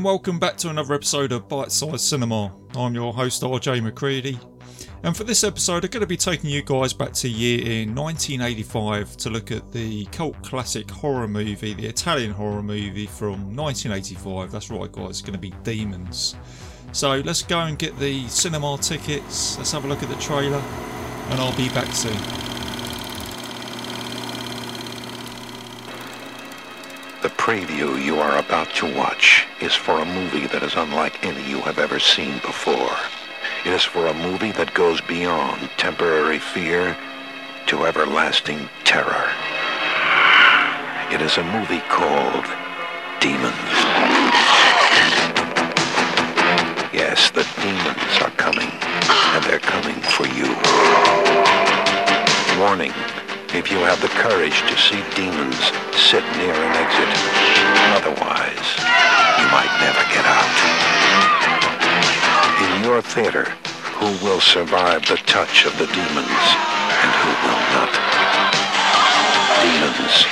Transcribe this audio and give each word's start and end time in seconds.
And 0.00 0.04
welcome 0.06 0.38
back 0.38 0.56
to 0.56 0.70
another 0.70 0.94
episode 0.94 1.30
of 1.30 1.46
Bite 1.46 1.70
Size 1.70 2.02
Cinema. 2.02 2.50
I'm 2.74 2.94
your 2.94 3.12
host 3.12 3.42
RJ 3.42 3.82
McCready, 3.82 4.38
and 5.02 5.14
for 5.14 5.24
this 5.24 5.44
episode, 5.44 5.84
I'm 5.84 5.90
going 5.90 6.00
to 6.00 6.06
be 6.06 6.16
taking 6.16 6.48
you 6.48 6.62
guys 6.62 6.94
back 6.94 7.12
to 7.12 7.28
year 7.28 7.60
in 7.82 7.94
1985 7.94 9.18
to 9.18 9.28
look 9.28 9.50
at 9.50 9.70
the 9.72 10.06
cult 10.06 10.42
classic 10.42 10.90
horror 10.90 11.28
movie, 11.28 11.74
the 11.74 11.86
Italian 11.86 12.30
horror 12.30 12.62
movie 12.62 13.04
from 13.04 13.54
1985. 13.54 14.50
That's 14.50 14.70
right, 14.70 14.90
guys, 14.90 15.10
it's 15.10 15.20
going 15.20 15.34
to 15.34 15.38
be 15.38 15.52
Demons. 15.64 16.34
So 16.92 17.18
let's 17.18 17.42
go 17.42 17.58
and 17.58 17.78
get 17.78 17.98
the 17.98 18.26
cinema 18.28 18.78
tickets, 18.78 19.58
let's 19.58 19.72
have 19.72 19.84
a 19.84 19.88
look 19.88 20.02
at 20.02 20.08
the 20.08 20.16
trailer, 20.16 20.62
and 21.28 21.40
I'll 21.42 21.54
be 21.58 21.68
back 21.68 21.92
soon. 21.92 22.59
The 27.22 27.28
preview 27.28 28.02
you 28.02 28.18
are 28.18 28.38
about 28.38 28.70
to 28.76 28.86
watch 28.94 29.46
is 29.60 29.74
for 29.74 30.00
a 30.00 30.06
movie 30.06 30.46
that 30.46 30.62
is 30.62 30.74
unlike 30.74 31.22
any 31.22 31.46
you 31.46 31.60
have 31.60 31.78
ever 31.78 31.98
seen 31.98 32.38
before. 32.38 32.96
It 33.66 33.74
is 33.74 33.84
for 33.84 34.06
a 34.06 34.14
movie 34.14 34.52
that 34.52 34.72
goes 34.72 35.02
beyond 35.02 35.68
temporary 35.76 36.38
fear 36.38 36.96
to 37.66 37.84
everlasting 37.84 38.70
terror. 38.84 39.28
It 41.12 41.20
is 41.20 41.36
a 41.36 41.44
movie 41.44 41.84
called 41.92 42.46
Demons. 43.20 43.76
Yes, 46.88 47.28
the 47.30 47.44
demons 47.60 48.16
are 48.22 48.32
coming, 48.40 48.72
and 48.72 49.44
they're 49.44 49.60
coming 49.60 50.00
for 50.16 50.24
you. 50.24 50.48
Warning, 52.58 52.94
if 53.52 53.68
you 53.70 53.78
have 53.78 54.00
the 54.00 54.08
courage 54.22 54.62
to 54.62 54.78
see 54.78 55.02
demons, 55.18 55.58
sit 55.90 56.22
near 56.38 56.54
an 56.54 56.72
exit. 56.78 57.10
Otherwise, 57.98 58.68
you 59.42 59.46
might 59.50 59.70
never 59.82 60.02
get 60.14 60.22
out. 60.22 60.54
In 62.62 62.84
your 62.84 63.02
theater, 63.02 63.50
who 63.98 64.06
will 64.24 64.40
survive 64.40 65.02
the 65.08 65.16
touch 65.26 65.66
of 65.66 65.76
the 65.78 65.86
demons 65.86 66.46
and 67.02 67.10
who 67.18 67.30
will 67.42 67.62
not? 67.74 67.92
Demons. 69.66 70.26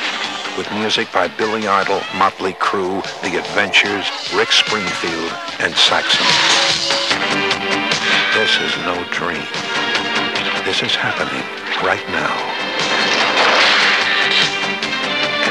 With 0.56 0.70
music 0.78 1.10
by 1.12 1.26
Billy 1.26 1.66
Idol, 1.66 2.00
Motley 2.14 2.52
Crue, 2.54 3.02
The 3.22 3.38
Adventures, 3.38 4.06
Rick 4.34 4.52
Springfield, 4.52 5.32
and 5.58 5.74
Saxon. 5.74 6.26
This 8.34 8.54
is 8.62 8.76
no 8.86 8.94
dream. 9.10 9.42
This 10.64 10.82
is 10.82 10.94
happening 10.94 11.42
right 11.82 12.06
now. 12.10 12.57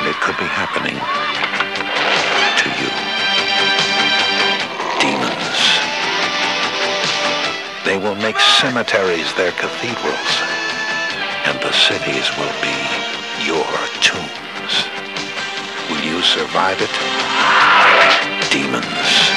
It 0.08 0.16
could 0.22 0.38
be 0.38 0.48
happening 0.48 0.96
to 0.96 2.68
you. 2.80 2.90
Demons. 5.04 5.60
They 7.84 7.98
will 7.98 8.16
make 8.16 8.40
cemeteries 8.40 9.34
their 9.36 9.52
cathedrals, 9.52 10.34
and 11.44 11.60
the 11.60 11.74
cities 11.74 12.32
will 12.40 12.56
be 12.64 12.78
your 13.44 13.68
tombs. 14.00 14.88
Will 15.90 16.04
you 16.04 16.22
survive 16.22 16.80
it? 16.80 16.96
Demons. 18.50 19.37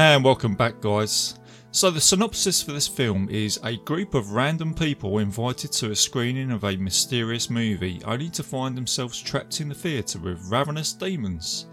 And 0.00 0.24
welcome 0.24 0.54
back, 0.54 0.80
guys. 0.80 1.38
So, 1.72 1.90
the 1.90 2.00
synopsis 2.00 2.62
for 2.62 2.72
this 2.72 2.88
film 2.88 3.28
is 3.28 3.60
a 3.62 3.76
group 3.76 4.14
of 4.14 4.32
random 4.32 4.72
people 4.72 5.18
invited 5.18 5.72
to 5.72 5.90
a 5.90 5.94
screening 5.94 6.50
of 6.52 6.64
a 6.64 6.74
mysterious 6.74 7.50
movie 7.50 8.00
only 8.06 8.30
to 8.30 8.42
find 8.42 8.74
themselves 8.74 9.20
trapped 9.20 9.60
in 9.60 9.68
the 9.68 9.74
theatre 9.74 10.18
with 10.18 10.50
ravenous 10.50 10.94
demons. 10.94 11.66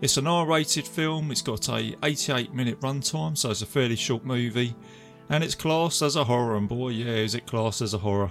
It's 0.00 0.16
an 0.16 0.28
R 0.28 0.46
rated 0.46 0.86
film, 0.86 1.32
it's 1.32 1.42
got 1.42 1.68
a 1.70 1.96
88 2.04 2.54
minute 2.54 2.80
runtime, 2.82 3.36
so 3.36 3.50
it's 3.50 3.62
a 3.62 3.66
fairly 3.66 3.96
short 3.96 4.24
movie, 4.24 4.76
and 5.30 5.42
it's 5.42 5.56
classed 5.56 6.02
as 6.02 6.14
a 6.14 6.22
horror, 6.22 6.58
and 6.58 6.68
boy, 6.68 6.90
yeah, 6.90 7.14
is 7.16 7.34
it 7.34 7.48
classed 7.48 7.82
as 7.82 7.94
a 7.94 7.98
horror. 7.98 8.30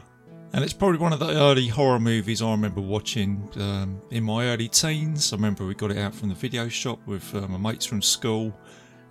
And 0.54 0.64
it's 0.64 0.72
probably 0.72 1.00
one 1.00 1.12
of 1.12 1.20
the 1.20 1.30
early 1.30 1.68
horror 1.68 2.00
movies 2.00 2.42
I 2.42 2.52
remember 2.52 2.80
watching 2.80 3.50
um, 3.58 4.02
in 4.12 4.24
my 4.24 4.46
early 4.46 4.70
teens. 4.70 5.34
I 5.34 5.36
remember 5.36 5.66
we 5.66 5.76
got 5.76 5.92
it 5.92 5.98
out 5.98 6.16
from 6.16 6.30
the 6.30 6.36
video 6.36 6.70
shop 6.70 7.06
with 7.06 7.36
uh, 7.36 7.50
my 7.50 7.58
mates 7.58 7.86
from 7.86 8.02
school. 8.02 8.58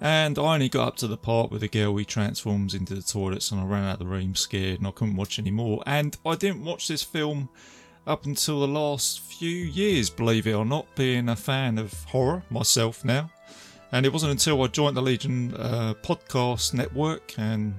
And 0.01 0.39
I 0.39 0.55
only 0.55 0.71
got 0.71 0.89
up 0.89 0.97
to 0.97 1.07
the 1.07 1.19
part 1.19 1.51
where 1.51 1.61
the 1.61 1.69
girl 1.69 1.97
he 1.97 2.05
transforms 2.07 2.75
into 2.75 2.95
the 2.95 3.03
toilets, 3.03 3.51
and 3.51 3.61
I 3.61 3.65
ran 3.65 3.85
out 3.85 3.95
of 3.95 3.99
the 3.99 4.07
room 4.07 4.35
scared, 4.35 4.79
and 4.79 4.87
I 4.89 4.93
couldn't 4.93 5.17
watch 5.17 5.39
anymore. 5.39 5.83
And 5.87 6.17
I 6.25 6.37
didn't 6.37 6.65
watch 6.65 6.89
this 6.89 7.03
film 7.03 7.51
up 8.07 8.25
until 8.25 8.61
the 8.61 8.69
last 8.69 9.21
few 9.21 9.51
years, 9.51 10.09
believe 10.09 10.47
it 10.47 10.55
or 10.55 10.65
not, 10.65 10.87
being 10.97 11.29
a 11.29 11.37
fan 11.37 11.77
of 11.77 11.93
horror 12.05 12.43
myself 12.49 13.05
now. 13.05 13.31
And 13.93 14.07
it 14.07 14.13
wasn't 14.13 14.33
until 14.33 14.63
I 14.63 14.69
joined 14.69 14.97
the 14.97 15.03
Legion 15.03 15.55
uh, 15.55 15.95
podcast 16.03 16.73
network 16.75 17.35
and 17.37 17.75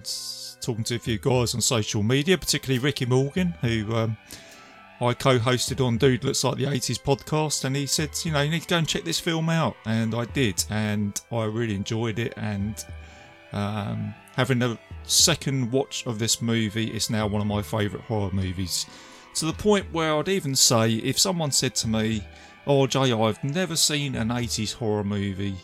talking 0.61 0.83
to 0.83 0.95
a 0.95 0.99
few 0.99 1.17
guys 1.17 1.55
on 1.55 1.61
social 1.61 2.03
media, 2.03 2.37
particularly 2.37 2.79
Ricky 2.79 3.05
Morgan, 3.05 3.55
who 3.61 3.95
um, 3.95 4.17
I 5.01 5.15
co-hosted 5.15 5.83
on 5.83 5.97
Dude 5.97 6.23
Looks 6.23 6.43
Like 6.43 6.57
the 6.57 6.65
80s 6.65 7.01
podcast 7.01 7.65
and 7.65 7.75
he 7.75 7.87
said, 7.87 8.11
you 8.23 8.31
know, 8.31 8.41
you 8.41 8.51
need 8.51 8.61
to 8.61 8.67
go 8.67 8.77
and 8.77 8.87
check 8.87 9.03
this 9.03 9.19
film 9.19 9.49
out. 9.49 9.75
And 9.85 10.13
I 10.13 10.25
did 10.25 10.63
and 10.69 11.19
I 11.31 11.45
really 11.45 11.73
enjoyed 11.73 12.19
it 12.19 12.35
and 12.37 12.85
um, 13.51 14.13
having 14.35 14.61
a 14.61 14.77
second 15.03 15.71
watch 15.71 16.05
of 16.05 16.19
this 16.19 16.39
movie 16.39 16.93
is 16.95 17.09
now 17.09 17.25
one 17.25 17.41
of 17.41 17.47
my 17.47 17.63
favourite 17.63 18.05
horror 18.05 18.29
movies. 18.31 18.85
To 19.35 19.45
the 19.45 19.53
point 19.53 19.91
where 19.91 20.15
I'd 20.15 20.29
even 20.29 20.55
say 20.55 20.91
if 20.93 21.17
someone 21.17 21.51
said 21.51 21.73
to 21.75 21.87
me, 21.87 22.23
Oh 22.67 22.85
Jay, 22.85 23.11
I've 23.11 23.43
never 23.43 23.75
seen 23.75 24.13
an 24.13 24.29
80s 24.29 24.75
horror 24.75 25.03
movie 25.03 25.55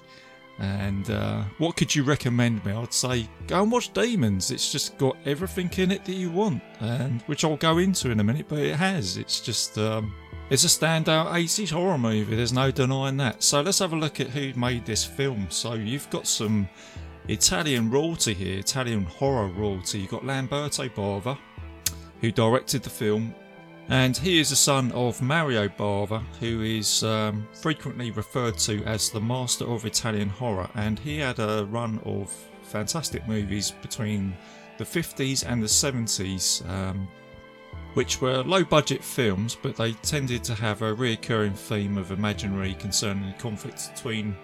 and 0.60 1.10
uh, 1.10 1.44
what 1.60 1.76
could 1.76 1.94
you 1.94 2.04
recommend 2.04 2.66
me? 2.66 2.72
I'd 2.72 2.94
say 2.94 3.30
go 3.46 3.62
and 3.62 3.72
watch 3.72 3.94
Demons. 3.94 4.52
It's 4.52 4.72
just 4.72 4.98
got 4.98 5.16
everything 5.26 5.72
in 5.78 5.92
it 5.92 6.06
that 6.06 6.14
you 6.14 6.32
want, 6.32 6.64
and 6.80 7.22
which 7.24 7.44
I'll 7.44 7.58
go 7.58 7.78
into 7.78 8.10
in 8.10 8.20
a 8.20 8.24
minute. 8.24 8.48
But 8.48 8.60
it 8.60 8.76
has. 8.76 9.18
It's 9.18 9.40
just 9.40 9.78
um, 9.78 10.14
it's 10.50 10.64
a 10.64 10.68
standout 10.68 11.32
80s 11.32 11.72
horror 11.72 11.98
movie. 11.98 12.36
There's 12.36 12.54
no 12.54 12.72
denying 12.72 13.18
that. 13.18 13.44
So 13.44 13.62
let's 13.62 13.80
have 13.80 13.94
a 13.94 13.98
look 13.98 14.20
at 14.20 14.28
who 14.28 14.54
made 14.60 14.86
this 14.86 15.04
film. 15.04 15.48
So 15.50 15.74
you've 15.74 16.10
got 16.10 16.26
some 16.26 16.68
Italian 17.28 17.92
royalty 17.92 18.34
here, 18.34 18.60
Italian 18.60 19.04
horror 19.04 19.50
royalty. 19.50 20.00
You've 20.00 20.12
got 20.12 20.26
Lamberto 20.26 20.88
Bava, 20.90 21.38
who 22.22 22.32
directed 22.32 22.84
the 22.84 22.90
film, 22.90 23.36
and 23.90 24.18
he 24.18 24.40
is 24.40 24.50
the 24.50 24.56
son 24.56 24.92
of 24.92 25.22
Mario 25.22 25.70
Bava, 25.70 26.22
who 26.40 26.62
is 26.62 27.04
um, 27.04 27.48
frequently 27.54 28.12
referred 28.12 28.58
to 28.60 28.84
as 28.84 29.10
the 29.10 29.22
master 29.22 29.66
of 29.66 29.86
Italian 29.86 30.28
horror. 30.28 30.70
And 30.76 31.00
he 31.00 31.20
had 31.20 31.40
a 31.40 31.66
run 31.66 32.00
of 32.04 32.30
fantastic 32.64 33.26
movies 33.28 33.72
between 33.82 34.36
the 34.78 34.84
50s 34.84 35.50
and 35.50 35.64
the 35.64 35.68
70s, 35.68 36.68
um, 36.70 37.08
which 37.94 38.20
were 38.20 38.44
low 38.44 38.66
budget 38.66 39.04
films, 39.04 39.58
but 39.62 39.78
they 39.78 39.94
tended 39.94 40.44
to 40.44 40.54
have 40.56 40.82
a 40.82 40.94
recurring 40.94 41.54
theme 41.54 41.98
of 41.98 42.12
imaginary 42.12 42.74
concerning 42.74 43.28
the 43.28 43.38
conflict 43.38 43.90
between 43.96 44.36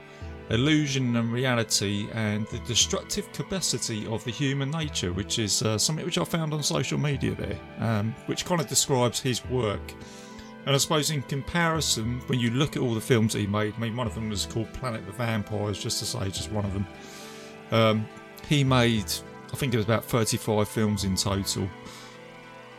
illusion 0.50 1.16
and 1.16 1.32
reality 1.32 2.08
and 2.14 2.46
the 2.48 2.60
destructive 2.60 3.32
capacity 3.32 4.06
of 4.08 4.24
the 4.24 4.32
human 4.32 4.70
nature, 4.72 5.14
which 5.14 5.40
is 5.40 5.62
uh, 5.62 5.78
something 5.78 6.06
which 6.06 6.18
I 6.18 6.24
found 6.24 6.54
on 6.54 6.64
social 6.64 6.98
media 6.98 7.36
there, 7.36 7.60
um, 7.80 8.14
which 8.26 8.46
kind 8.46 8.60
of 8.60 8.68
describes 8.68 9.20
his 9.20 9.46
work. 9.48 9.94
And 10.66 10.76
I 10.76 10.78
suppose 10.78 11.12
in 11.12 11.22
comparison, 11.24 12.22
when 12.28 12.40
you 12.40 12.52
look 12.52 12.76
at 12.76 12.82
all 12.82 12.94
the 12.94 13.02
films 13.02 13.34
he 13.34 13.48
made, 13.48 13.74
I 13.76 13.80
mean, 13.80 13.96
one 13.96 14.08
of 14.08 14.16
them 14.16 14.30
was 14.30 14.46
called 14.46 14.72
Planet 14.74 15.02
of 15.02 15.08
the 15.08 15.12
Vampires, 15.14 15.82
just 15.82 16.00
to 16.00 16.06
say, 16.06 16.26
just 16.30 16.52
one 16.52 16.66
of 16.66 16.74
them. 16.74 16.88
Um, 17.72 18.08
he 18.48 18.64
made, 18.64 19.12
I 19.52 19.56
think 19.56 19.74
it 19.74 19.78
was 19.78 19.86
about 19.86 20.06
35 20.06 20.68
films 20.70 21.04
in 21.04 21.16
total. 21.16 21.68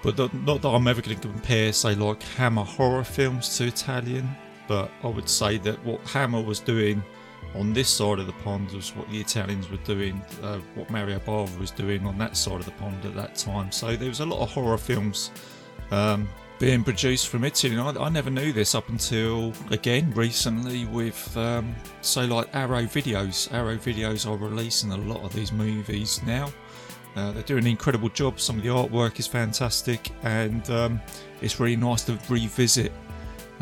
But 0.02 0.18
not 0.34 0.60
that 0.62 0.68
I'm 0.68 0.86
ever 0.86 1.00
going 1.00 1.18
to 1.18 1.28
compare, 1.28 1.72
say, 1.72 1.94
like 1.94 2.22
Hammer 2.22 2.64
horror 2.64 3.04
films 3.04 3.56
to 3.58 3.64
Italian, 3.64 4.28
but 4.68 4.90
I 5.02 5.08
would 5.08 5.28
say 5.28 5.58
that 5.58 5.82
what 5.84 6.00
Hammer 6.08 6.42
was 6.42 6.60
doing 6.60 7.02
on 7.54 7.72
this 7.72 7.88
side 7.88 8.18
of 8.18 8.26
the 8.26 8.32
pond 8.32 8.70
was 8.72 8.94
what 8.96 9.08
the 9.10 9.20
Italians 9.20 9.70
were 9.70 9.76
doing, 9.78 10.20
uh, 10.42 10.58
what 10.74 10.90
Mario 10.90 11.18
Bava 11.20 11.58
was 11.58 11.70
doing 11.70 12.06
on 12.06 12.18
that 12.18 12.36
side 12.36 12.60
of 12.60 12.64
the 12.64 12.72
pond 12.72 13.04
at 13.04 13.14
that 13.14 13.36
time. 13.36 13.70
So 13.70 13.96
there 13.96 14.08
was 14.08 14.20
a 14.20 14.26
lot 14.26 14.40
of 14.40 14.50
horror 14.50 14.78
films 14.78 15.30
um, 15.90 16.28
being 16.58 16.82
produced 16.82 17.28
from 17.28 17.44
Italy. 17.44 17.76
And 17.76 17.98
I, 17.98 18.04
I, 18.04 18.08
never 18.08 18.30
knew 18.30 18.52
this 18.52 18.74
up 18.74 18.88
until, 18.88 19.52
again, 19.70 20.12
recently 20.14 20.84
with, 20.86 21.36
um, 21.36 21.74
say, 22.00 22.26
like 22.26 22.48
Arrow 22.54 22.82
Videos. 22.82 23.52
Arrow 23.52 23.76
Videos 23.76 24.28
are 24.28 24.36
releasing 24.36 24.92
a 24.92 24.96
lot 24.96 25.22
of 25.22 25.32
these 25.32 25.52
movies 25.52 26.20
now. 26.26 26.52
Uh, 27.16 27.30
they're 27.30 27.42
doing 27.44 27.64
an 27.64 27.70
incredible 27.70 28.08
job. 28.08 28.40
Some 28.40 28.58
of 28.58 28.64
the 28.64 28.70
artwork 28.70 29.20
is 29.20 29.26
fantastic, 29.26 30.10
and 30.24 30.68
um, 30.70 31.00
it's 31.40 31.60
really 31.60 31.76
nice 31.76 32.02
to 32.04 32.18
revisit 32.28 32.92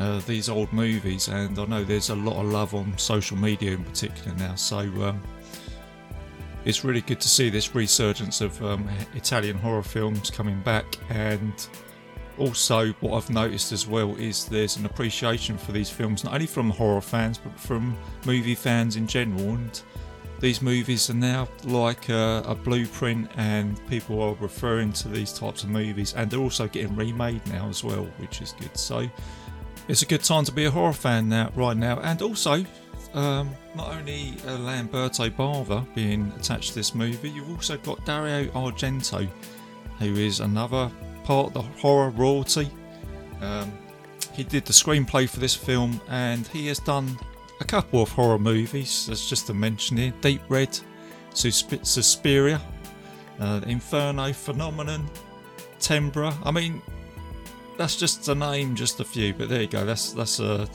uh, 0.02 0.20
these 0.26 0.48
old 0.48 0.72
movies, 0.72 1.28
and 1.28 1.58
I 1.58 1.64
know 1.64 1.84
there's 1.84 2.10
a 2.10 2.14
lot 2.14 2.40
of 2.40 2.50
love 2.50 2.74
on 2.74 2.96
social 2.98 3.36
media 3.36 3.72
in 3.72 3.84
particular 3.84 4.36
now. 4.36 4.54
So, 4.56 4.78
um, 4.78 5.22
it's 6.64 6.84
really 6.84 7.00
good 7.00 7.20
to 7.20 7.28
see 7.28 7.50
this 7.50 7.74
resurgence 7.74 8.40
of 8.40 8.62
um, 8.62 8.88
Italian 9.14 9.56
horror 9.56 9.82
films 9.82 10.30
coming 10.30 10.60
back. 10.62 10.98
And 11.10 11.52
also 12.38 12.92
what 13.00 13.16
I've 13.16 13.30
noticed 13.30 13.72
as 13.72 13.86
well 13.86 14.14
is 14.16 14.46
there's 14.46 14.76
an 14.76 14.86
appreciation 14.86 15.58
for 15.58 15.72
these 15.72 15.90
films 15.90 16.24
not 16.24 16.34
only 16.34 16.46
from 16.46 16.70
horror 16.70 17.00
fans 17.00 17.38
but 17.38 17.58
from 17.58 17.96
movie 18.26 18.54
fans 18.54 18.96
in 18.96 19.06
general. 19.06 19.54
And 19.54 19.82
these 20.40 20.62
movies 20.62 21.10
are 21.10 21.14
now 21.14 21.48
like 21.64 22.08
a, 22.08 22.42
a, 22.46 22.54
blueprint 22.54 23.30
and 23.36 23.84
people 23.88 24.20
are 24.20 24.34
referring 24.40 24.92
to 24.94 25.08
these 25.08 25.32
types 25.32 25.62
of 25.62 25.68
movies 25.68 26.14
and 26.14 26.30
they're 26.30 26.40
also 26.40 26.66
getting 26.66 26.96
remade 26.96 27.46
now 27.46 27.68
as 27.68 27.84
well 27.84 28.04
which 28.18 28.40
is 28.40 28.52
good. 28.52 28.76
So 28.76 29.08
it's 29.88 30.02
a 30.02 30.06
good 30.06 30.22
time 30.22 30.44
to 30.44 30.52
be 30.52 30.64
a 30.64 30.70
horror 30.70 30.92
fan 30.92 31.28
now 31.28 31.50
right 31.54 31.76
now. 31.76 31.98
And 32.00 32.22
also 32.22 32.64
um, 33.14 33.54
not 33.74 33.88
only 33.94 34.34
uh, 34.46 34.58
Lamberto 34.58 35.28
Bava 35.30 35.86
being 35.94 36.32
attached 36.38 36.70
to 36.70 36.74
this 36.74 36.94
movie 36.94 37.30
you've 37.30 37.50
also 37.50 37.76
got 37.78 38.04
Dario 38.04 38.50
Argento 38.52 39.28
who 39.98 40.14
is 40.14 40.40
another 40.40 40.90
part 41.24 41.48
of 41.48 41.52
the 41.54 41.62
horror 41.80 42.10
royalty. 42.10 42.70
Um, 43.40 43.72
he 44.32 44.44
did 44.44 44.64
the 44.64 44.72
screenplay 44.72 45.28
for 45.28 45.40
this 45.40 45.54
film 45.54 46.00
and 46.08 46.46
he 46.48 46.66
has 46.68 46.78
done 46.78 47.18
a 47.60 47.64
couple 47.64 48.02
of 48.02 48.10
horror 48.10 48.38
movies, 48.38 49.06
that's 49.06 49.28
just 49.28 49.46
to 49.46 49.54
mention 49.54 49.96
here. 49.96 50.12
Deep 50.20 50.42
Red, 50.48 50.78
Susp- 51.32 51.86
Suspiria, 51.86 52.60
uh, 53.40 53.60
Inferno, 53.66 54.32
Phenomena, 54.32 55.00
Tenebrae. 55.78 56.32
I 56.44 56.50
mean, 56.50 56.82
that's 57.76 57.96
just 57.96 58.24
to 58.24 58.34
name 58.34 58.74
just 58.74 59.00
a 59.00 59.04
few, 59.04 59.34
but 59.34 59.48
there 59.48 59.62
you 59.62 59.68
go. 59.68 59.84
That's 59.84 60.12
that's 60.12 60.40
a 60.40 60.68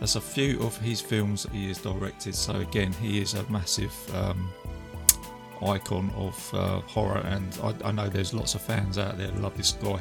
that's 0.00 0.16
a 0.16 0.20
few 0.20 0.60
of 0.60 0.76
his 0.78 1.00
films 1.00 1.44
that 1.44 1.52
he 1.52 1.68
has 1.68 1.78
directed. 1.78 2.34
So 2.34 2.56
again, 2.56 2.92
he 2.94 3.20
is 3.20 3.34
a 3.34 3.48
massive 3.50 3.94
um, 4.14 4.50
icon 5.62 6.10
of 6.16 6.54
uh, 6.54 6.80
horror, 6.80 7.22
and 7.26 7.58
I, 7.62 7.88
I, 7.88 7.92
know 7.92 8.08
there's 8.08 8.34
lots 8.34 8.54
of 8.54 8.60
fans 8.60 8.98
out 8.98 9.16
there 9.16 9.28
that 9.28 9.40
love 9.40 9.56
this 9.56 9.72
guy. 9.72 10.00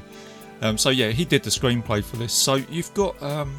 Um, 0.62 0.78
so 0.78 0.90
yeah, 0.90 1.10
he 1.10 1.26
did 1.26 1.44
the 1.44 1.50
screenplay 1.50 2.04
for 2.04 2.18
this. 2.18 2.34
So 2.34 2.56
you've 2.56 2.94
got 2.94 3.22
um, 3.22 3.56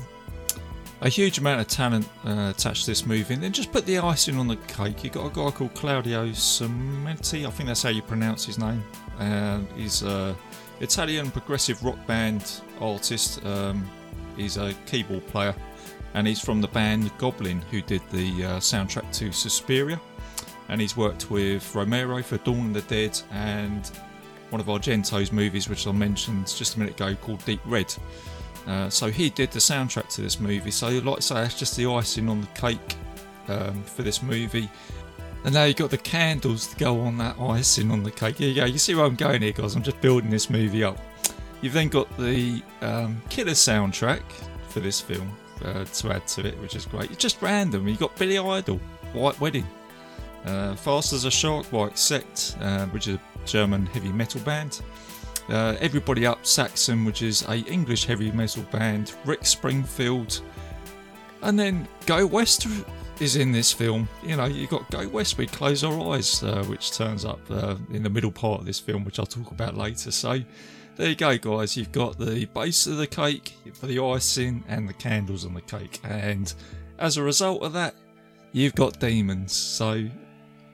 a 1.00 1.08
huge 1.08 1.38
amount 1.38 1.60
of 1.60 1.68
talent 1.68 2.08
uh, 2.24 2.52
attached 2.54 2.84
to 2.84 2.90
this 2.90 3.06
movie, 3.06 3.34
and 3.34 3.42
then 3.42 3.52
just 3.52 3.72
put 3.72 3.86
the 3.86 3.98
icing 3.98 4.38
on 4.38 4.48
the 4.48 4.56
cake. 4.68 5.04
You've 5.04 5.14
got 5.14 5.26
a 5.26 5.30
guy 5.30 5.50
called 5.50 5.74
Claudio 5.74 6.26
Cimenti, 6.28 7.46
I 7.46 7.50
think 7.50 7.68
that's 7.68 7.82
how 7.82 7.90
you 7.90 8.02
pronounce 8.02 8.44
his 8.44 8.58
name. 8.58 8.82
Uh, 9.18 9.60
he's 9.76 10.02
a 10.02 10.36
Italian 10.80 11.30
progressive 11.30 11.82
rock 11.82 11.98
band 12.06 12.60
artist. 12.80 13.44
Um, 13.44 13.88
he's 14.36 14.56
a 14.56 14.74
keyboard 14.86 15.26
player, 15.28 15.54
and 16.14 16.26
he's 16.26 16.40
from 16.40 16.60
the 16.60 16.68
band 16.68 17.10
Goblin, 17.18 17.60
who 17.70 17.80
did 17.80 18.02
the 18.10 18.44
uh, 18.44 18.48
soundtrack 18.58 19.10
to 19.14 19.32
Suspiria. 19.32 20.00
And 20.68 20.80
he's 20.80 20.96
worked 20.96 21.30
with 21.30 21.74
Romero 21.74 22.22
for 22.22 22.38
Dawn 22.38 22.74
of 22.74 22.74
the 22.74 22.82
Dead 22.82 23.20
and 23.30 23.90
one 24.50 24.60
of 24.60 24.66
Argento's 24.66 25.32
movies, 25.32 25.68
which 25.68 25.86
I 25.86 25.92
mentioned 25.92 26.46
just 26.46 26.76
a 26.76 26.78
minute 26.78 26.94
ago, 26.94 27.14
called 27.14 27.44
Deep 27.44 27.60
Red. 27.64 27.94
Uh, 28.66 28.90
so 28.90 29.08
he 29.08 29.30
did 29.30 29.50
the 29.52 29.60
soundtrack 29.60 30.08
to 30.14 30.22
this 30.22 30.40
movie. 30.40 30.72
So, 30.72 30.88
like 30.88 31.18
I 31.18 31.20
say, 31.20 31.34
that's 31.36 31.58
just 31.58 31.76
the 31.76 31.86
icing 31.86 32.28
on 32.28 32.40
the 32.40 32.46
cake 32.48 32.96
um, 33.48 33.82
for 33.84 34.02
this 34.02 34.22
movie. 34.22 34.68
And 35.44 35.54
now 35.54 35.64
you've 35.64 35.76
got 35.76 35.90
the 35.90 35.98
candles 35.98 36.66
to 36.68 36.76
go 36.76 37.00
on 37.00 37.18
that 37.18 37.38
icing 37.38 37.90
on 37.90 38.02
the 38.02 38.10
cake. 38.10 38.38
Here 38.38 38.48
you 38.48 38.54
go. 38.54 38.64
You 38.64 38.78
see 38.78 38.94
where 38.94 39.04
I'm 39.04 39.14
going 39.14 39.42
here, 39.42 39.52
guys? 39.52 39.76
I'm 39.76 39.82
just 39.82 40.00
building 40.00 40.28
this 40.30 40.50
movie 40.50 40.82
up. 40.82 40.98
You've 41.62 41.72
then 41.72 41.88
got 41.88 42.14
the 42.18 42.62
um, 42.82 43.22
killer 43.28 43.52
soundtrack 43.52 44.22
for 44.68 44.80
this 44.80 45.00
film 45.00 45.30
uh, 45.64 45.84
to 45.84 46.12
add 46.12 46.26
to 46.28 46.46
it, 46.46 46.60
which 46.60 46.74
is 46.74 46.84
great. 46.84 47.10
It's 47.10 47.22
just 47.22 47.40
random. 47.40 47.86
You've 47.86 48.00
got 48.00 48.16
Billy 48.16 48.38
Idol, 48.38 48.80
White 49.12 49.40
Wedding, 49.40 49.66
uh, 50.44 50.74
Fast 50.74 51.12
as 51.12 51.24
a 51.24 51.30
Shark, 51.30 51.66
White 51.66 51.98
Sect, 51.98 52.56
uh, 52.60 52.86
which 52.86 53.06
is 53.08 53.14
a 53.16 53.20
German 53.46 53.86
heavy 53.86 54.12
metal 54.12 54.40
band. 54.40 54.80
Uh, 55.48 55.76
Everybody 55.80 56.26
Up 56.26 56.44
Saxon, 56.44 57.04
which 57.04 57.22
is 57.22 57.42
a 57.48 57.58
English 57.58 58.04
heavy 58.04 58.32
metal 58.32 58.64
band, 58.64 59.14
Rick 59.24 59.46
Springfield, 59.46 60.40
and 61.42 61.58
then 61.58 61.86
Go 62.04 62.26
West 62.26 62.66
is 63.20 63.36
in 63.36 63.52
this 63.52 63.72
film. 63.72 64.08
You 64.22 64.36
know, 64.36 64.44
you 64.46 64.66
got 64.66 64.90
Go 64.90 65.08
West, 65.08 65.38
we 65.38 65.46
close 65.46 65.84
our 65.84 66.14
eyes, 66.14 66.42
uh, 66.42 66.64
which 66.64 66.92
turns 66.92 67.24
up 67.24 67.40
uh, 67.50 67.76
in 67.92 68.02
the 68.02 68.10
middle 68.10 68.30
part 68.30 68.60
of 68.60 68.66
this 68.66 68.78
film, 68.78 69.04
which 69.04 69.18
I'll 69.18 69.26
talk 69.26 69.50
about 69.50 69.76
later. 69.76 70.10
So 70.10 70.40
there 70.96 71.08
you 71.08 71.14
go, 71.14 71.36
guys. 71.38 71.76
You've 71.76 71.92
got 71.92 72.18
the 72.18 72.46
base 72.46 72.86
of 72.86 72.96
the 72.96 73.06
cake 73.06 73.54
for 73.74 73.86
the 73.86 73.98
icing 74.00 74.64
and 74.68 74.88
the 74.88 74.94
candles 74.94 75.44
on 75.44 75.54
the 75.54 75.60
cake, 75.60 76.00
and 76.04 76.52
as 76.98 77.16
a 77.16 77.22
result 77.22 77.62
of 77.62 77.72
that, 77.74 77.94
you've 78.52 78.74
got 78.74 78.98
demons. 78.98 79.52
So 79.52 80.08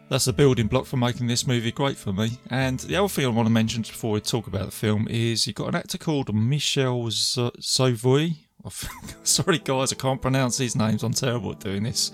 that's 0.09 0.27
a 0.27 0.33
building 0.33 0.67
block 0.67 0.85
for 0.85 0.99
making 0.99 1.27
this 1.27 1.47
movie 1.47 1.73
great 1.73 1.97
for 1.97 2.13
me. 2.13 2.39
And 2.51 2.79
the 2.81 2.97
other 2.97 3.09
thing 3.09 3.25
I 3.25 3.29
want 3.29 3.47
to 3.47 3.53
mention 3.53 3.83
before 3.83 4.13
we 4.13 4.21
talk 4.21 4.47
about 4.47 4.67
the 4.67 4.73
film 4.73 5.09
is 5.09 5.47
you've 5.47 5.57
got 5.57 5.69
an 5.69 5.75
actor 5.75 5.99
called 5.99 6.35
Michel 6.35 7.05
Sauvoy. 7.05 8.37
Sorry, 9.25 9.59
guys, 9.59 9.93
I 9.93 9.97
can't 9.97 10.21
pronounce 10.21 10.57
these 10.57 10.77
names. 10.77 11.03
I'm 11.03 11.13
terrible 11.13 11.53
at 11.53 11.61
doing 11.61 11.83
this. 11.83 12.13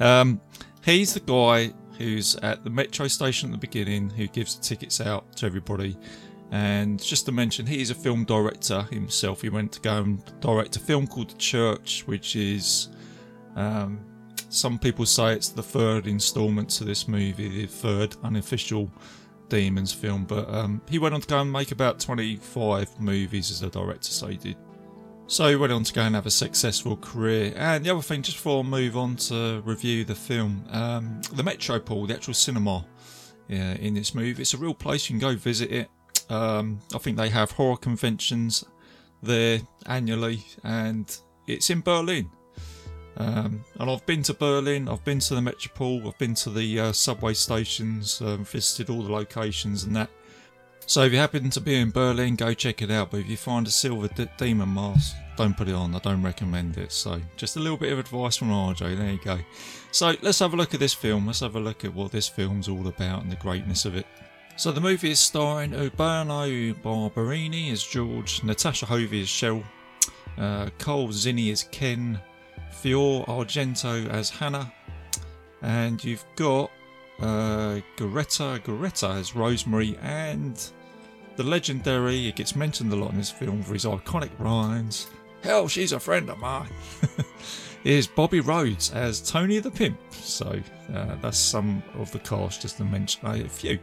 Um, 0.00 0.40
he's 0.84 1.14
the 1.14 1.20
guy 1.20 1.72
who's 1.98 2.36
at 2.36 2.64
the 2.64 2.70
metro 2.70 3.06
station 3.08 3.50
at 3.50 3.52
the 3.52 3.58
beginning 3.58 4.08
who 4.08 4.26
gives 4.28 4.56
the 4.56 4.62
tickets 4.62 5.00
out 5.00 5.36
to 5.36 5.46
everybody. 5.46 5.96
And 6.50 7.00
just 7.00 7.26
to 7.26 7.32
mention, 7.32 7.66
he 7.66 7.80
is 7.80 7.90
a 7.90 7.94
film 7.94 8.24
director 8.24 8.82
himself. 8.90 9.42
He 9.42 9.50
went 9.50 9.72
to 9.72 9.80
go 9.80 9.98
and 9.98 10.40
direct 10.40 10.76
a 10.76 10.80
film 10.80 11.06
called 11.06 11.30
The 11.30 11.38
Church, 11.38 12.02
which 12.06 12.34
is 12.34 12.88
um, 13.54 14.00
some 14.48 14.78
people 14.78 15.06
say 15.06 15.34
it's 15.34 15.50
the 15.50 15.62
third 15.62 16.06
instalment 16.06 16.70
to 16.70 16.84
this 16.84 17.06
movie, 17.06 17.48
the 17.48 17.66
third 17.66 18.16
unofficial 18.24 18.90
Demons 19.48 19.92
film, 19.92 20.24
but 20.24 20.48
um, 20.48 20.80
he 20.88 20.98
went 20.98 21.14
on 21.14 21.20
to 21.20 21.26
go 21.26 21.40
and 21.40 21.52
make 21.52 21.72
about 21.72 22.00
25 22.00 23.00
movies 23.00 23.50
as 23.50 23.62
a 23.62 23.68
director, 23.68 24.10
so 24.10 24.28
he 24.28 24.36
did. 24.36 24.56
So 25.30 25.48
he 25.48 25.54
went 25.54 25.72
on 25.72 25.84
to 25.84 25.92
go 25.92 26.02
and 26.02 26.16
have 26.16 26.26
a 26.26 26.30
successful 26.30 26.96
career. 26.96 27.52
And 27.54 27.84
the 27.84 27.90
other 27.90 28.02
thing, 28.02 28.20
just 28.20 28.38
before 28.38 28.64
I 28.64 28.66
move 28.66 28.96
on 28.96 29.14
to 29.28 29.62
review 29.64 30.04
the 30.04 30.16
film, 30.16 30.64
um, 30.70 31.22
the 31.32 31.44
Metropole, 31.44 32.04
the 32.08 32.14
actual 32.14 32.34
cinema 32.34 32.84
yeah, 33.46 33.74
in 33.74 33.94
this 33.94 34.12
movie, 34.12 34.42
it's 34.42 34.54
a 34.54 34.56
real 34.56 34.74
place. 34.74 35.08
You 35.08 35.20
can 35.20 35.28
go 35.30 35.36
visit 35.36 35.70
it. 35.70 35.88
Um, 36.30 36.80
I 36.92 36.98
think 36.98 37.16
they 37.16 37.28
have 37.28 37.52
horror 37.52 37.76
conventions 37.76 38.64
there 39.22 39.60
annually, 39.86 40.44
and 40.64 41.16
it's 41.46 41.70
in 41.70 41.80
Berlin. 41.82 42.28
Um, 43.16 43.64
and 43.78 43.88
I've 43.88 44.04
been 44.06 44.24
to 44.24 44.34
Berlin, 44.34 44.88
I've 44.88 45.04
been 45.04 45.20
to 45.20 45.36
the 45.36 45.42
Metropole, 45.42 46.08
I've 46.08 46.18
been 46.18 46.34
to 46.34 46.50
the 46.50 46.80
uh, 46.80 46.92
subway 46.92 47.34
stations, 47.34 48.20
um, 48.20 48.44
visited 48.44 48.90
all 48.90 49.04
the 49.04 49.12
locations 49.12 49.84
and 49.84 49.94
that. 49.94 50.10
So 50.86 51.02
if 51.02 51.12
you 51.12 51.18
happen 51.18 51.50
to 51.50 51.60
be 51.60 51.76
in 51.76 51.90
Berlin, 51.90 52.34
go 52.34 52.52
check 52.52 52.82
it 52.82 52.90
out. 52.90 53.10
But 53.10 53.20
if 53.20 53.28
you 53.28 53.36
find 53.36 53.66
a 53.66 53.70
silver 53.70 54.08
de- 54.08 54.30
demon 54.36 54.74
mask, 54.74 55.14
don't 55.36 55.56
put 55.56 55.68
it 55.68 55.74
on. 55.74 55.94
I 55.94 56.00
don't 56.00 56.22
recommend 56.22 56.76
it. 56.78 56.90
So 56.92 57.20
just 57.36 57.56
a 57.56 57.60
little 57.60 57.76
bit 57.76 57.92
of 57.92 57.98
advice 57.98 58.36
from 58.36 58.50
RJ. 58.50 58.96
There 58.98 59.10
you 59.10 59.20
go. 59.24 59.38
So 59.92 60.14
let's 60.22 60.40
have 60.40 60.52
a 60.52 60.56
look 60.56 60.74
at 60.74 60.80
this 60.80 60.94
film. 60.94 61.26
Let's 61.26 61.40
have 61.40 61.56
a 61.56 61.60
look 61.60 61.84
at 61.84 61.94
what 61.94 62.10
this 62.12 62.28
film's 62.28 62.68
all 62.68 62.88
about 62.88 63.22
and 63.22 63.30
the 63.30 63.36
greatness 63.36 63.84
of 63.84 63.94
it. 63.94 64.06
So 64.56 64.72
the 64.72 64.80
movie 64.80 65.10
is 65.10 65.20
starring 65.20 65.70
Urbano 65.70 66.74
Barberini 66.82 67.70
as 67.70 67.82
George, 67.82 68.42
Natasha 68.42 68.84
Hovey 68.84 69.22
as 69.22 69.28
Cheryl, 69.28 69.64
uh, 70.36 70.68
Cole 70.78 71.08
Zinny 71.08 71.50
as 71.50 71.62
Ken, 71.62 72.20
Fiore 72.70 73.24
Argento 73.24 74.06
as 74.10 74.28
Hannah, 74.28 74.70
and 75.62 76.02
you've 76.04 76.24
got 76.36 76.70
uh, 77.20 77.80
Geretta 77.96 78.60
Geretta 78.60 79.16
as 79.16 79.34
Rosemary, 79.34 79.96
and 80.02 80.62
the 81.36 81.42
legendary, 81.42 82.28
it 82.28 82.36
gets 82.36 82.56
mentioned 82.56 82.92
a 82.92 82.96
lot 82.96 83.12
in 83.12 83.18
this 83.18 83.30
film 83.30 83.62
for 83.62 83.74
his 83.74 83.84
iconic 83.84 84.38
lines, 84.40 85.08
Hell, 85.42 85.68
she's 85.68 85.92
a 85.92 86.00
friend 86.00 86.28
of 86.28 86.38
mine, 86.38 86.68
is 87.84 88.06
Bobby 88.06 88.40
Rhodes 88.40 88.90
as 88.92 89.22
Tony 89.22 89.58
the 89.58 89.70
Pimp. 89.70 89.98
So 90.10 90.60
uh, 90.94 91.16
that's 91.22 91.38
some 91.38 91.82
of 91.94 92.12
the 92.12 92.18
cast, 92.18 92.60
just 92.60 92.76
to 92.76 92.84
mention 92.84 93.26
a 93.26 93.48
few. 93.48 93.78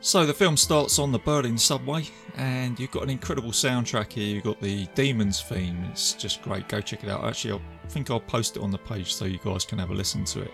So 0.00 0.24
the 0.24 0.34
film 0.34 0.56
starts 0.56 1.00
on 1.00 1.10
the 1.10 1.18
Berlin 1.18 1.58
subway, 1.58 2.04
and 2.36 2.78
you've 2.78 2.92
got 2.92 3.02
an 3.02 3.10
incredible 3.10 3.50
soundtrack 3.50 4.12
here. 4.12 4.36
You've 4.36 4.44
got 4.44 4.60
the 4.60 4.86
Demons 4.94 5.42
theme. 5.42 5.84
It's 5.90 6.12
just 6.12 6.40
great. 6.42 6.68
Go 6.68 6.80
check 6.80 7.02
it 7.02 7.10
out. 7.10 7.24
Actually, 7.24 7.60
I 7.84 7.88
think 7.88 8.08
I'll 8.08 8.20
post 8.20 8.56
it 8.56 8.62
on 8.62 8.70
the 8.70 8.78
page 8.78 9.12
so 9.12 9.24
you 9.24 9.40
guys 9.44 9.64
can 9.64 9.78
have 9.78 9.90
a 9.90 9.94
listen 9.94 10.24
to 10.26 10.42
it. 10.42 10.52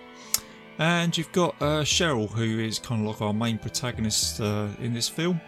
And 0.79 1.17
you've 1.17 1.33
got 1.33 1.55
uh, 1.61 1.83
Cheryl, 1.83 2.29
who 2.29 2.59
is 2.59 2.79
kind 2.79 3.07
of 3.07 3.13
like 3.13 3.23
our 3.23 3.33
main 3.33 3.59
protagonist 3.59 4.41
uh, 4.41 4.69
in 4.81 4.93
this 4.93 5.09
film, 5.09 5.41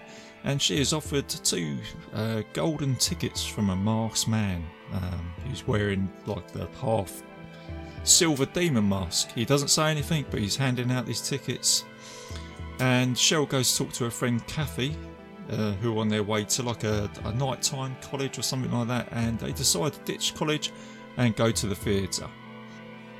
and 0.44 0.62
she 0.62 0.80
is 0.80 0.92
offered 0.92 1.28
two 1.28 1.78
uh, 2.14 2.42
golden 2.52 2.94
tickets 2.96 3.44
from 3.44 3.70
a 3.70 3.76
masked 3.76 4.28
man 4.28 4.64
um, 4.92 5.32
who's 5.44 5.66
wearing 5.66 6.08
like 6.26 6.52
the 6.52 6.68
half 6.80 7.22
silver 8.04 8.46
demon 8.46 8.88
mask. 8.88 9.32
He 9.32 9.44
doesn't 9.44 9.68
say 9.68 9.90
anything, 9.90 10.26
but 10.30 10.38
he's 10.38 10.56
handing 10.56 10.92
out 10.92 11.06
these 11.06 11.28
tickets 11.28 11.84
and 12.80 13.16
Cheryl 13.16 13.48
goes 13.48 13.72
to 13.72 13.84
talk 13.84 13.92
to 13.94 14.04
her 14.04 14.10
friend 14.10 14.46
Kathy, 14.46 14.96
uh, 15.50 15.72
who 15.72 15.96
are 15.96 16.00
on 16.00 16.08
their 16.08 16.22
way 16.22 16.44
to 16.44 16.62
like 16.62 16.84
a, 16.84 17.10
a 17.24 17.32
nighttime 17.32 17.96
college 18.02 18.38
or 18.38 18.42
something 18.42 18.70
like 18.70 18.88
that, 18.88 19.08
and 19.12 19.38
they 19.38 19.52
decide 19.52 19.92
to 19.94 20.00
ditch 20.00 20.34
college 20.34 20.72
and 21.16 21.34
go 21.36 21.50
to 21.50 21.66
the 21.66 21.74
theatre. 21.74 22.28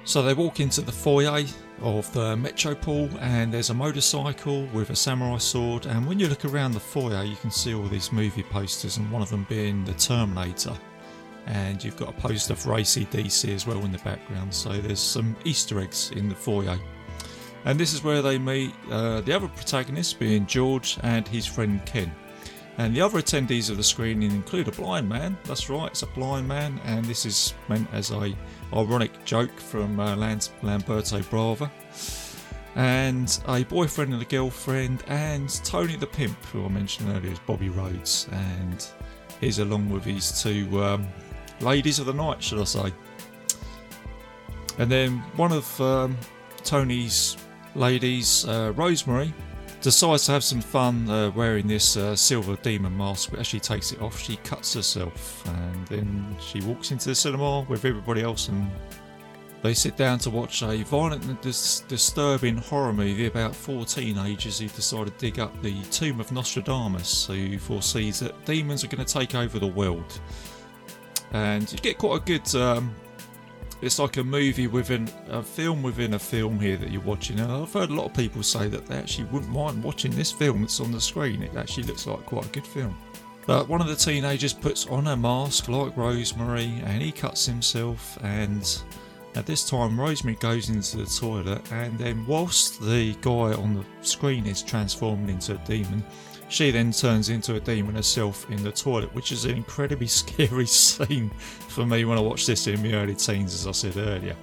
So 0.07 0.23
they 0.23 0.35
walk 0.35 0.61
into 0.61 0.83
the 0.83 0.93
foyer 0.93 1.45
of 1.83 2.13
the 2.13 2.37
Metropole, 2.37 3.11
and 3.19 3.53
there's 3.53 3.71
a 3.71 3.75
motorcycle 3.75 4.67
with 4.67 4.91
a 4.91 4.97
samurai 4.97 5.39
sword. 5.39 5.87
And 5.87 6.07
when 6.07 6.21
you 6.21 6.29
look 6.29 6.45
around 6.45 6.73
the 6.73 6.81
foyer, 6.81 7.25
you 7.25 7.35
can 7.35 7.51
see 7.51 7.75
all 7.75 7.83
these 7.83 8.13
movie 8.13 8.45
posters, 8.45 8.99
and 8.99 9.11
one 9.11 9.21
of 9.21 9.31
them 9.31 9.45
being 9.49 9.85
the 9.85 9.95
Terminator. 9.95 10.75
And 11.47 11.83
you've 11.83 11.97
got 11.97 12.11
a 12.11 12.21
poster 12.21 12.55
for 12.55 12.71
ACDC 12.71 13.53
as 13.53 13.67
well 13.67 13.85
in 13.85 13.91
the 13.91 13.99
background. 13.99 14.55
So 14.55 14.71
there's 14.75 15.01
some 15.01 15.35
Easter 15.45 15.81
eggs 15.81 16.13
in 16.15 16.29
the 16.29 16.37
foyer. 16.37 16.79
And 17.65 17.79
this 17.79 17.93
is 17.93 18.05
where 18.05 18.23
they 18.23 18.39
meet 18.39 18.73
uh, 18.89 19.23
the 19.23 19.33
other 19.33 19.49
protagonists, 19.49 20.13
being 20.13 20.47
George 20.47 20.99
and 21.03 21.27
his 21.27 21.47
friend 21.47 21.85
Ken. 21.85 22.13
And 22.79 22.95
the 22.95 23.01
other 23.01 23.21
attendees 23.21 23.71
of 23.71 23.79
the 23.79 23.85
screening 23.85 24.31
include 24.31 24.69
a 24.69 24.73
blind 24.73 25.09
man. 25.09 25.39
That's 25.45 25.71
right, 25.71 25.91
it's 25.91 26.03
a 26.03 26.07
blind 26.07 26.47
man, 26.47 26.79
and 26.85 27.05
this 27.07 27.25
is 27.25 27.55
meant 27.69 27.89
as 27.93 28.11
a 28.11 28.37
ironic 28.73 29.25
joke 29.25 29.59
from 29.59 29.99
uh, 29.99 30.15
Lamberto 30.15 31.21
Bava, 31.23 31.71
And 32.75 33.39
a 33.49 33.65
boyfriend 33.65 34.13
and 34.13 34.21
a 34.21 34.27
girlfriend, 34.27 35.03
and 35.09 35.49
Tony 35.65 35.97
the 35.97 36.07
pimp, 36.07 36.45
who 36.47 36.67
I 36.67 36.69
mentioned 36.69 37.09
earlier, 37.17 37.33
is 37.33 37.39
Bobby 37.41 37.71
Rhodes, 37.71 38.29
and 38.31 38.87
he's 39.41 39.59
along 39.59 39.89
with 39.89 40.05
his 40.05 40.43
two 40.43 40.85
um, 40.85 41.09
ladies 41.61 41.99
of 41.99 42.05
the 42.05 42.13
night, 42.13 42.43
should 42.43 42.61
I 42.61 42.65
say? 42.65 42.93
And 44.79 44.91
then 44.91 45.19
one 45.37 45.53
of 45.53 45.81
um, 45.81 46.19
Tony's 46.63 47.39
ladies, 47.75 48.47
uh, 48.47 48.75
Rosemary, 48.77 49.33
decides 49.87 50.27
to 50.27 50.33
have 50.33 50.43
some 50.43 50.61
fun 50.61 51.09
uh, 51.09 51.31
wearing 51.31 51.69
this 51.69 51.97
uh, 51.97 52.17
silver 52.17 52.57
demon 52.57 52.97
mask, 52.97 53.31
but 53.31 53.39
as 53.39 53.47
she 53.47 53.61
takes 53.61 53.93
it 53.93 54.03
off, 54.03 54.21
she 54.21 54.35
cuts 54.39 54.75
herself, 54.75 55.47
and 55.47 55.87
then 55.87 56.37
she 56.41 56.61
walks 56.63 56.91
into 56.91 57.09
the 57.09 57.15
cinema 57.15 57.61
with 57.69 57.85
everybody 57.85 58.21
else, 58.21 58.49
and 58.49 58.69
they 59.63 59.73
sit 59.75 59.97
down 59.97 60.19
to 60.19 60.29
watch 60.29 60.63
a 60.63 60.83
violent 60.83 61.25
and 61.27 61.41
dis- 61.41 61.85
disturbing 61.87 62.57
horror 62.57 62.93
movie 62.93 63.27
about 63.27 63.55
four 63.55 63.85
teenagers 63.85 64.59
who 64.59 64.67
decide 64.67 65.07
to 65.07 65.13
dig 65.19 65.39
up 65.39 65.63
the 65.63 65.81
tomb 65.85 66.19
of 66.19 66.33
Nostradamus, 66.33 67.27
who 67.29 67.57
foresees 67.57 68.19
that 68.19 68.45
demons 68.45 68.83
are 68.83 68.89
going 68.89 69.05
to 69.05 69.13
take 69.13 69.37
over 69.37 69.61
the 69.61 69.69
world. 69.69 70.21
And 71.31 71.71
you 71.71 71.79
get 71.79 71.99
quite 71.99 72.23
a 72.23 72.25
good 72.25 72.55
um, 72.57 72.93
it's 73.83 73.99
like 73.99 74.17
a 74.17 74.25
movie 74.25 74.67
within 74.67 75.09
a 75.29 75.43
film 75.43 75.83
within 75.83 76.15
a 76.15 76.19
film 76.19 76.59
here 76.59 76.77
that 76.77 76.91
you're 76.91 77.03
watching. 77.03 77.39
And 77.41 77.53
I've 77.53 77.73
heard 77.73 77.91
a 77.91 77.95
lot 77.95 78.07
of 78.07 78.15
people 78.15 78.43
say 78.43 78.69
that 78.69 78.87
they 78.87 78.97
actually 78.97 79.25
wouldn't 79.25 79.53
mind 79.53 79.83
watching 79.83 80.11
this 80.13 80.33
film 80.33 80.63
that's 80.63 80.81
on 80.81 80.93
the 80.93 81.01
screen. 81.01 81.43
It 81.43 81.55
actually 81.57 81.85
looks 81.85 82.07
like 82.07 82.25
quite 82.25 82.47
a 82.47 82.49
good 82.49 82.67
film. 82.67 82.97
But 83.47 83.69
one 83.69 83.81
of 83.81 83.87
the 83.87 83.95
teenagers 83.95 84.53
puts 84.53 84.87
on 84.87 85.07
a 85.07 85.17
mask 85.17 85.69
like 85.69 85.97
Rosemary 85.97 86.81
and 86.85 87.03
he 87.03 87.13
cuts 87.13 87.47
himself. 87.47 88.19
And 88.23 88.67
at 89.37 89.47
this 89.47 89.69
time, 89.69 90.01
Rosemary 90.01 90.37
goes 90.41 90.69
into 90.69 90.97
the 90.97 91.07
toilet. 91.07 91.71
And 91.71 91.99
then, 91.99 92.27
whilst 92.27 92.81
the 92.81 93.15
guy 93.21 93.53
on 93.53 93.75
the 93.75 93.85
screen 94.01 94.47
is 94.47 94.63
transformed 94.63 95.31
into 95.31 95.55
a 95.55 95.59
demon, 95.59 96.03
she 96.49 96.71
then 96.71 96.93
turns 96.93 97.29
into 97.29 97.57
a 97.57 97.61
demon 97.61 97.95
herself 97.95 98.49
in 98.51 98.63
the 98.63 98.73
toilet, 98.73 99.15
which 99.15 99.33
is 99.33 99.45
an 99.45 99.57
incredibly 99.57 100.07
scary 100.07 100.67
scene 100.67 101.31
for 101.69 101.87
me 101.87 102.05
when 102.05 102.19
I 102.19 102.21
watched 102.21 102.47
this 102.47 102.67
in 102.67 102.83
my 102.83 102.93
early 102.93 103.15
teens, 103.15 103.55
as 103.55 103.67
I 103.67 103.73
said 103.73 103.97
earlier. 103.97 104.37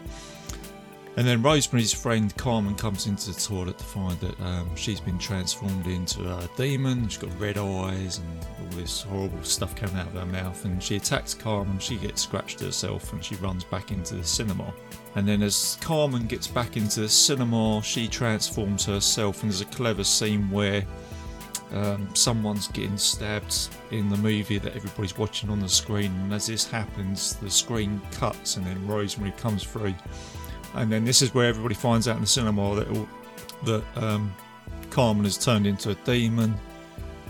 And 1.16 1.28
then 1.28 1.44
Rosemary's 1.44 1.94
friend 1.94 2.36
Carmen 2.38 2.74
comes 2.74 3.06
into 3.06 3.32
the 3.32 3.40
toilet 3.40 3.78
to 3.78 3.84
find 3.84 4.20
that 4.20 4.40
um, 4.42 4.76
she's 4.76 5.00
been 5.00 5.20
transformed 5.20 5.86
into 5.86 6.22
a 6.24 6.50
demon. 6.58 7.08
She's 7.08 7.20
got 7.20 7.40
red 7.40 7.60
eyes 7.60 8.18
and 8.18 8.40
all 8.60 8.78
this 8.78 9.04
horrible 9.04 9.44
stuff 9.44 9.76
coming 9.76 9.96
out 9.96 10.08
of 10.08 10.14
her 10.14 10.26
mouth. 10.26 10.66
And 10.66 10.82
she 10.82 10.96
attacks 10.96 11.36
Carmen. 11.36 11.78
She 11.78 11.98
gets 11.98 12.24
scratched 12.24 12.62
herself 12.62 13.14
and 13.14 13.24
she 13.24 13.36
runs 13.36 13.64
back 13.64 13.92
into 13.92 14.16
the 14.16 14.24
cinema. 14.24 14.74
And 15.14 15.28
then 15.28 15.44
as 15.44 15.78
Carmen 15.82 16.26
gets 16.26 16.48
back 16.48 16.78
into 16.78 17.02
the 17.02 17.10
cinema, 17.10 17.84
she 17.84 18.08
transforms 18.08 18.84
herself. 18.84 19.44
And 19.44 19.52
there's 19.52 19.62
a 19.62 19.66
clever 19.66 20.04
scene 20.04 20.50
where 20.50 20.84
um, 21.74 22.08
someone's 22.16 22.68
getting 22.68 22.98
stabbed 22.98 23.70
in 23.92 24.10
the 24.10 24.18
movie 24.18 24.60
that 24.60 24.76
everybody's 24.76 25.18
watching 25.18 25.50
on 25.50 25.60
the 25.60 25.70
screen, 25.70 26.12
and 26.22 26.34
as 26.34 26.48
this 26.48 26.70
happens, 26.70 27.36
the 27.38 27.50
screen 27.50 28.02
cuts, 28.12 28.58
and 28.58 28.66
then 28.66 28.88
Rosemary 28.88 29.32
comes 29.38 29.64
through, 29.64 29.96
and 30.76 30.92
then 30.92 31.04
this 31.04 31.22
is 31.22 31.34
where 31.34 31.48
everybody 31.48 31.76
finds 31.76 32.08
out 32.08 32.16
in 32.16 32.22
the 32.22 32.28
cinema 32.28 32.76
that 32.76 33.08
that 33.66 33.84
um, 33.96 34.34
Carmen 34.90 35.24
has 35.24 35.38
turned 35.38 35.66
into 35.66 35.90
a 35.90 35.96
demon, 36.06 36.54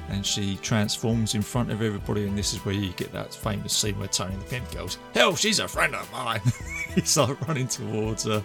and 0.09 0.25
she 0.25 0.57
transforms 0.57 1.35
in 1.35 1.41
front 1.41 1.71
of 1.71 1.81
everybody, 1.81 2.27
and 2.27 2.37
this 2.37 2.53
is 2.53 2.65
where 2.65 2.75
you 2.75 2.91
get 2.93 3.13
that 3.13 3.33
famous 3.33 3.71
scene 3.71 3.97
where 3.97 4.09
Tony 4.09 4.35
the 4.35 4.43
Pimp 4.45 4.69
goes, 4.71 4.97
"Hell, 5.13 5.35
she's 5.35 5.59
a 5.59 5.67
friend 5.67 5.95
of 5.95 6.11
mine." 6.11 6.41
He's 6.95 7.17
like 7.17 7.47
running 7.47 7.67
towards 7.67 8.25
her, 8.25 8.43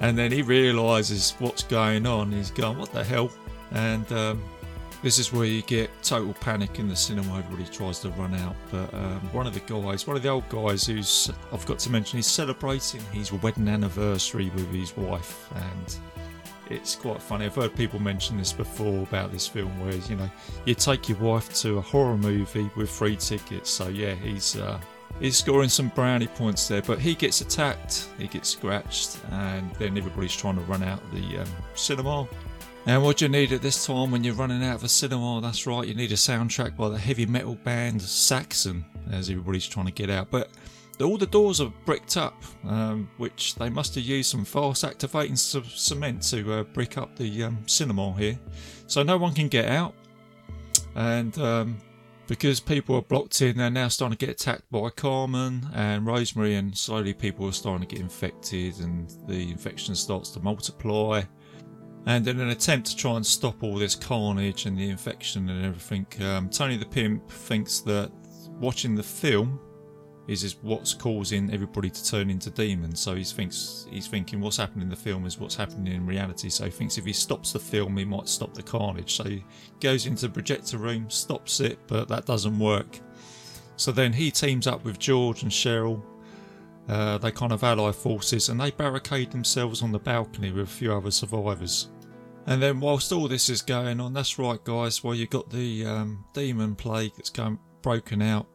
and 0.00 0.16
then 0.16 0.30
he 0.30 0.42
realizes 0.42 1.34
what's 1.40 1.64
going 1.64 2.06
on. 2.06 2.30
He's 2.30 2.50
going, 2.50 2.78
"What 2.78 2.92
the 2.92 3.02
hell?" 3.02 3.30
and 3.72 4.10
um, 4.12 4.42
this 5.04 5.18
is 5.18 5.34
where 5.34 5.44
you 5.44 5.60
get 5.60 5.90
total 6.02 6.32
panic 6.32 6.78
in 6.78 6.88
the 6.88 6.96
cinema. 6.96 7.38
Everybody 7.38 7.68
tries 7.68 7.98
to 8.00 8.08
run 8.10 8.34
out, 8.36 8.56
but 8.70 8.92
um, 8.94 9.20
one 9.32 9.46
of 9.46 9.52
the 9.52 9.60
guys, 9.60 10.06
one 10.06 10.16
of 10.16 10.22
the 10.22 10.30
old 10.30 10.48
guys, 10.48 10.86
who's 10.86 11.30
I've 11.52 11.66
got 11.66 11.78
to 11.80 11.90
mention, 11.90 12.16
he's 12.16 12.26
celebrating 12.26 13.02
his 13.12 13.30
wedding 13.30 13.68
anniversary 13.68 14.50
with 14.54 14.72
his 14.72 14.96
wife, 14.96 15.50
and 15.54 15.96
it's 16.70 16.96
quite 16.96 17.20
funny. 17.20 17.44
I've 17.44 17.54
heard 17.54 17.76
people 17.76 18.00
mention 18.00 18.38
this 18.38 18.54
before 18.54 19.02
about 19.02 19.30
this 19.30 19.46
film, 19.46 19.78
where 19.78 19.94
you 19.94 20.16
know 20.16 20.30
you 20.64 20.74
take 20.74 21.10
your 21.10 21.18
wife 21.18 21.52
to 21.60 21.76
a 21.76 21.82
horror 21.82 22.16
movie 22.16 22.70
with 22.74 22.88
free 22.88 23.16
tickets. 23.16 23.68
So 23.68 23.88
yeah, 23.88 24.14
he's 24.14 24.56
uh, 24.56 24.80
he's 25.20 25.36
scoring 25.36 25.68
some 25.68 25.88
brownie 25.88 26.28
points 26.28 26.66
there, 26.66 26.80
but 26.80 26.98
he 26.98 27.14
gets 27.14 27.42
attacked, 27.42 28.08
he 28.18 28.26
gets 28.26 28.48
scratched, 28.48 29.18
and 29.32 29.70
then 29.74 29.98
everybody's 29.98 30.34
trying 30.34 30.56
to 30.56 30.62
run 30.62 30.82
out 30.82 31.02
the 31.12 31.40
um, 31.40 31.48
cinema. 31.74 32.26
And 32.86 33.02
what 33.02 33.22
you 33.22 33.28
need 33.28 33.50
at 33.52 33.62
this 33.62 33.86
time 33.86 34.10
when 34.10 34.22
you're 34.22 34.34
running 34.34 34.62
out 34.62 34.76
of 34.76 34.84
a 34.84 34.88
cinema, 34.88 35.40
that's 35.40 35.66
right, 35.66 35.88
you 35.88 35.94
need 35.94 36.12
a 36.12 36.16
soundtrack 36.16 36.76
by 36.76 36.90
the 36.90 36.98
heavy 36.98 37.24
metal 37.24 37.54
band 37.54 38.02
Saxon, 38.02 38.84
as 39.10 39.30
everybody's 39.30 39.66
trying 39.66 39.86
to 39.86 39.92
get 39.92 40.10
out. 40.10 40.30
But 40.30 40.50
all 41.00 41.16
the 41.16 41.26
doors 41.26 41.62
are 41.62 41.72
bricked 41.86 42.18
up, 42.18 42.42
um, 42.64 43.08
which 43.16 43.54
they 43.54 43.70
must 43.70 43.94
have 43.94 44.04
used 44.04 44.30
some 44.30 44.44
fast 44.44 44.84
activating 44.84 45.34
cement 45.34 46.22
to 46.24 46.52
uh, 46.52 46.62
brick 46.62 46.98
up 46.98 47.16
the 47.16 47.44
um, 47.44 47.58
cinema 47.66 48.12
here. 48.18 48.38
So 48.86 49.02
no 49.02 49.16
one 49.16 49.32
can 49.32 49.48
get 49.48 49.70
out. 49.70 49.94
And 50.94 51.36
um, 51.38 51.78
because 52.26 52.60
people 52.60 52.96
are 52.96 53.02
blocked 53.02 53.40
in, 53.40 53.56
they're 53.56 53.70
now 53.70 53.88
starting 53.88 54.18
to 54.18 54.26
get 54.26 54.34
attacked 54.34 54.70
by 54.70 54.90
Carmen 54.90 55.66
and 55.74 56.04
Rosemary, 56.04 56.56
and 56.56 56.76
slowly 56.76 57.14
people 57.14 57.48
are 57.48 57.52
starting 57.52 57.88
to 57.88 57.94
get 57.94 58.02
infected, 58.02 58.78
and 58.80 59.10
the 59.26 59.50
infection 59.50 59.94
starts 59.94 60.28
to 60.32 60.40
multiply. 60.40 61.22
And 62.06 62.26
in 62.28 62.38
an 62.38 62.50
attempt 62.50 62.88
to 62.88 62.96
try 62.96 63.16
and 63.16 63.24
stop 63.24 63.62
all 63.62 63.76
this 63.76 63.94
carnage 63.94 64.66
and 64.66 64.76
the 64.76 64.90
infection 64.90 65.48
and 65.48 65.64
everything, 65.64 66.06
um, 66.22 66.50
Tony 66.50 66.76
the 66.76 66.84
Pimp 66.84 67.30
thinks 67.30 67.80
that 67.80 68.10
watching 68.60 68.94
the 68.94 69.02
film 69.02 69.58
is, 70.28 70.44
is 70.44 70.56
what's 70.62 70.94
causing 70.94 71.52
everybody 71.52 71.90
to 71.90 72.04
turn 72.04 72.30
into 72.30 72.50
demons. 72.50 73.00
So 73.00 73.14
he 73.14 73.24
thinks 73.24 73.86
he's 73.90 74.06
thinking 74.06 74.40
what's 74.40 74.56
happening 74.56 74.82
in 74.82 74.90
the 74.90 74.96
film 74.96 75.26
is 75.26 75.38
what's 75.38 75.54
happening 75.54 75.94
in 75.94 76.06
reality. 76.06 76.48
So 76.50 76.64
he 76.64 76.70
thinks 76.70 76.98
if 76.98 77.04
he 77.04 77.12
stops 77.12 77.52
the 77.52 77.58
film, 77.58 77.96
he 77.96 78.04
might 78.04 78.28
stop 78.28 78.54
the 78.54 78.62
carnage. 78.62 79.14
So 79.14 79.24
he 79.24 79.44
goes 79.80 80.06
into 80.06 80.26
the 80.26 80.32
projector 80.32 80.78
room, 80.78 81.10
stops 81.10 81.60
it, 81.60 81.78
but 81.86 82.08
that 82.08 82.26
doesn't 82.26 82.58
work. 82.58 83.00
So 83.76 83.92
then 83.92 84.12
he 84.12 84.30
teams 84.30 84.66
up 84.66 84.84
with 84.84 84.98
George 84.98 85.42
and 85.42 85.50
Cheryl. 85.50 86.02
Uh, 86.88 87.16
they 87.16 87.30
kind 87.30 87.50
of 87.50 87.64
ally 87.64 87.92
forces 87.92 88.50
and 88.50 88.60
they 88.60 88.70
barricade 88.70 89.30
themselves 89.30 89.82
on 89.82 89.90
the 89.90 89.98
balcony 89.98 90.52
with 90.52 90.64
a 90.64 90.70
few 90.70 90.92
other 90.92 91.10
survivors. 91.10 91.88
And 92.46 92.62
then, 92.62 92.80
whilst 92.80 93.12
all 93.12 93.26
this 93.26 93.48
is 93.48 93.62
going 93.62 94.00
on, 94.00 94.12
that's 94.12 94.38
right, 94.38 94.62
guys. 94.64 95.02
While 95.02 95.14
you 95.14 95.26
got 95.26 95.50
the 95.50 95.86
um, 95.86 96.24
demon 96.34 96.74
plague 96.74 97.12
that's 97.16 97.30
going 97.30 97.58
broken 97.80 98.20
out, 98.20 98.46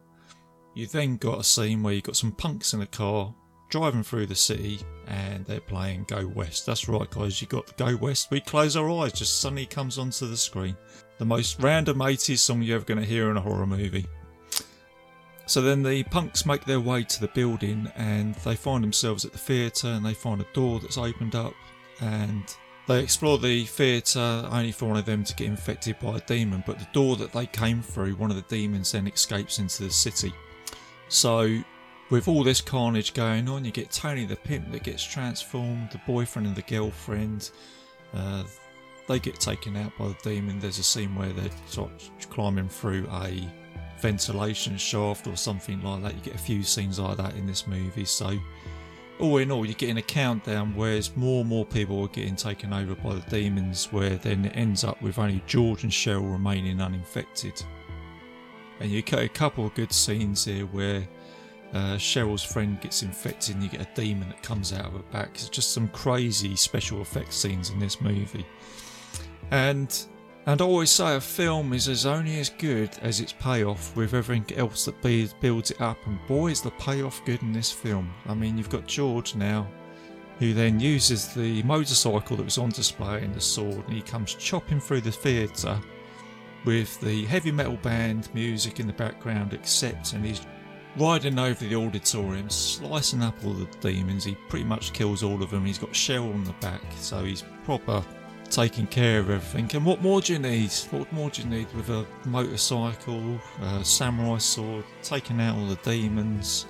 you 0.74 0.86
then 0.86 1.16
got 1.16 1.40
a 1.40 1.44
scene 1.44 1.82
where 1.82 1.94
you 1.94 2.00
got 2.00 2.16
some 2.16 2.32
punks 2.32 2.72
in 2.72 2.82
a 2.82 2.86
car 2.86 3.34
driving 3.68 4.02
through 4.02 4.26
the 4.26 4.34
city, 4.34 4.80
and 5.06 5.44
they're 5.44 5.60
playing 5.60 6.04
Go 6.04 6.26
West. 6.26 6.66
That's 6.66 6.88
right, 6.88 7.10
guys. 7.10 7.40
You 7.40 7.48
got 7.48 7.76
Go 7.76 7.96
West. 7.96 8.30
We 8.30 8.40
close 8.40 8.76
our 8.76 8.90
eyes, 8.90 9.12
just 9.12 9.40
suddenly 9.40 9.66
comes 9.66 9.98
onto 9.98 10.26
the 10.26 10.36
screen. 10.36 10.76
The 11.18 11.24
most 11.24 11.60
random 11.60 11.98
80s 11.98 12.38
song 12.38 12.62
you're 12.62 12.76
ever 12.76 12.84
going 12.84 13.00
to 13.00 13.06
hear 13.06 13.30
in 13.30 13.36
a 13.36 13.40
horror 13.40 13.66
movie. 13.66 14.06
So 15.46 15.60
then 15.60 15.82
the 15.82 16.04
punks 16.04 16.46
make 16.46 16.64
their 16.64 16.78
way 16.78 17.02
to 17.02 17.20
the 17.20 17.26
building 17.28 17.90
and 17.96 18.36
they 18.36 18.54
find 18.54 18.84
themselves 18.84 19.24
at 19.24 19.32
the 19.32 19.38
theatre 19.38 19.88
and 19.88 20.06
they 20.06 20.14
find 20.14 20.40
a 20.40 20.46
door 20.52 20.78
that's 20.78 20.96
opened 20.96 21.34
up 21.34 21.54
and 22.00 22.44
they 22.90 23.00
explore 23.00 23.38
the 23.38 23.64
theatre 23.66 24.48
only 24.50 24.72
for 24.72 24.86
one 24.86 24.96
of 24.96 25.04
them 25.04 25.22
to 25.22 25.32
get 25.36 25.46
infected 25.46 25.96
by 26.00 26.16
a 26.16 26.20
demon, 26.22 26.64
but 26.66 26.76
the 26.80 26.88
door 26.92 27.14
that 27.14 27.32
they 27.32 27.46
came 27.46 27.82
through, 27.82 28.16
one 28.16 28.30
of 28.30 28.36
the 28.36 28.56
demons 28.56 28.90
then 28.90 29.06
escapes 29.06 29.60
into 29.60 29.84
the 29.84 29.90
city. 29.90 30.32
So, 31.08 31.62
with 32.10 32.26
all 32.26 32.42
this 32.42 32.60
carnage 32.60 33.14
going 33.14 33.48
on, 33.48 33.64
you 33.64 33.70
get 33.70 33.92
Tony 33.92 34.24
the 34.24 34.34
pimp 34.34 34.72
that 34.72 34.82
gets 34.82 35.04
transformed, 35.04 35.90
the 35.92 36.00
boyfriend 36.04 36.48
and 36.48 36.56
the 36.56 36.62
girlfriend. 36.62 37.52
Uh, 38.12 38.42
they 39.06 39.20
get 39.20 39.38
taken 39.38 39.76
out 39.76 39.92
by 39.96 40.08
the 40.08 40.16
demon. 40.24 40.58
There's 40.58 40.80
a 40.80 40.82
scene 40.82 41.14
where 41.14 41.28
they're 41.28 41.50
sort 41.66 41.92
of 41.92 42.30
climbing 42.30 42.68
through 42.68 43.06
a 43.12 43.48
ventilation 44.00 44.76
shaft 44.76 45.28
or 45.28 45.36
something 45.36 45.80
like 45.82 46.02
that. 46.02 46.14
You 46.14 46.20
get 46.22 46.34
a 46.34 46.38
few 46.38 46.64
scenes 46.64 46.98
like 46.98 47.18
that 47.18 47.36
in 47.36 47.46
this 47.46 47.68
movie. 47.68 48.04
So 48.04 48.36
all 49.20 49.36
in 49.38 49.50
all, 49.50 49.64
you're 49.64 49.74
getting 49.74 49.98
a 49.98 50.02
countdown 50.02 50.74
whereas 50.74 51.16
more 51.16 51.40
and 51.40 51.48
more 51.48 51.64
people 51.64 52.02
are 52.02 52.08
getting 52.08 52.36
taken 52.36 52.72
over 52.72 52.94
by 52.94 53.14
the 53.14 53.30
demons, 53.30 53.92
where 53.92 54.16
then 54.16 54.46
it 54.46 54.56
ends 54.56 54.84
up 54.84 55.00
with 55.02 55.18
only 55.18 55.42
George 55.46 55.82
and 55.82 55.92
Cheryl 55.92 56.30
remaining 56.32 56.80
uninfected. 56.80 57.62
And 58.80 58.90
you 58.90 59.02
get 59.02 59.20
a 59.20 59.28
couple 59.28 59.66
of 59.66 59.74
good 59.74 59.92
scenes 59.92 60.44
here 60.44 60.64
where 60.66 61.06
uh, 61.72 61.96
Cheryl's 61.96 62.42
friend 62.42 62.80
gets 62.80 63.02
infected 63.02 63.54
and 63.54 63.64
you 63.64 63.70
get 63.70 63.82
a 63.82 63.88
demon 63.94 64.28
that 64.28 64.42
comes 64.42 64.72
out 64.72 64.86
of 64.86 64.92
her 64.92 65.02
back. 65.12 65.30
It's 65.34 65.48
just 65.48 65.72
some 65.72 65.88
crazy 65.88 66.56
special 66.56 67.00
effects 67.00 67.36
scenes 67.36 67.70
in 67.70 67.78
this 67.78 68.00
movie. 68.00 68.46
And 69.50 70.06
and 70.46 70.60
I 70.60 70.64
always 70.64 70.90
say 70.90 71.16
a 71.16 71.20
film 71.20 71.72
is 71.72 71.88
as 71.88 72.06
only 72.06 72.40
as 72.40 72.48
good 72.48 72.90
as 73.02 73.20
its 73.20 73.32
payoff 73.32 73.94
with 73.94 74.14
everything 74.14 74.56
else 74.56 74.86
that 74.86 75.00
builds 75.02 75.70
it 75.70 75.80
up. 75.80 75.98
And 76.06 76.18
boy, 76.26 76.48
is 76.48 76.62
the 76.62 76.70
payoff 76.72 77.24
good 77.24 77.42
in 77.42 77.52
this 77.52 77.70
film. 77.70 78.12
I 78.26 78.34
mean, 78.34 78.56
you've 78.56 78.70
got 78.70 78.86
George 78.86 79.34
now, 79.34 79.68
who 80.38 80.54
then 80.54 80.80
uses 80.80 81.34
the 81.34 81.62
motorcycle 81.64 82.36
that 82.36 82.44
was 82.44 82.58
on 82.58 82.70
display 82.70 83.22
and 83.22 83.34
the 83.34 83.40
sword, 83.40 83.84
and 83.86 83.92
he 83.92 84.02
comes 84.02 84.34
chopping 84.34 84.80
through 84.80 85.02
the 85.02 85.12
theatre 85.12 85.78
with 86.64 86.98
the 87.00 87.24
heavy 87.26 87.52
metal 87.52 87.76
band 87.76 88.28
music 88.34 88.80
in 88.80 88.86
the 88.86 88.92
background, 88.94 89.52
Accept, 89.52 90.14
and 90.14 90.24
he's 90.24 90.46
riding 90.96 91.38
over 91.38 91.64
the 91.64 91.76
auditorium, 91.76 92.48
slicing 92.50 93.22
up 93.22 93.34
all 93.44 93.52
the 93.52 93.66
demons. 93.80 94.24
He 94.24 94.34
pretty 94.48 94.64
much 94.64 94.92
kills 94.92 95.22
all 95.22 95.42
of 95.42 95.50
them. 95.50 95.64
He's 95.64 95.78
got 95.78 95.90
Cheryl 95.90 96.32
on 96.32 96.44
the 96.44 96.52
back, 96.54 96.82
so 96.96 97.24
he's 97.24 97.44
proper 97.64 98.02
taking 98.50 98.86
care 98.86 99.20
of 99.20 99.30
everything. 99.30 99.70
And 99.74 99.86
what 99.86 100.02
more 100.02 100.20
do 100.20 100.32
you 100.32 100.38
need? 100.38 100.72
What 100.90 101.10
more 101.12 101.30
do 101.30 101.42
you 101.42 101.48
need 101.48 101.72
with 101.74 101.88
a 101.90 102.04
motorcycle, 102.26 103.40
a 103.62 103.84
samurai 103.84 104.38
sword, 104.38 104.84
taking 105.02 105.40
out 105.40 105.56
all 105.56 105.66
the 105.66 105.76
demons, 105.76 106.66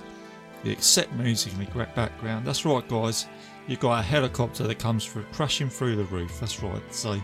the 0.63 0.71
Accept 0.71 1.11
music 1.13 1.53
in 1.53 1.59
the 1.59 1.87
background? 1.95 2.45
That's 2.45 2.65
right, 2.65 2.87
guys. 2.87 3.27
You've 3.67 3.79
got 3.79 3.99
a 3.99 4.01
helicopter 4.01 4.63
that 4.63 4.79
comes 4.79 5.05
through, 5.05 5.25
crashing 5.31 5.69
through 5.69 5.95
the 5.95 6.05
roof. 6.05 6.39
That's 6.39 6.61
right. 6.61 6.81
So, 6.93 7.21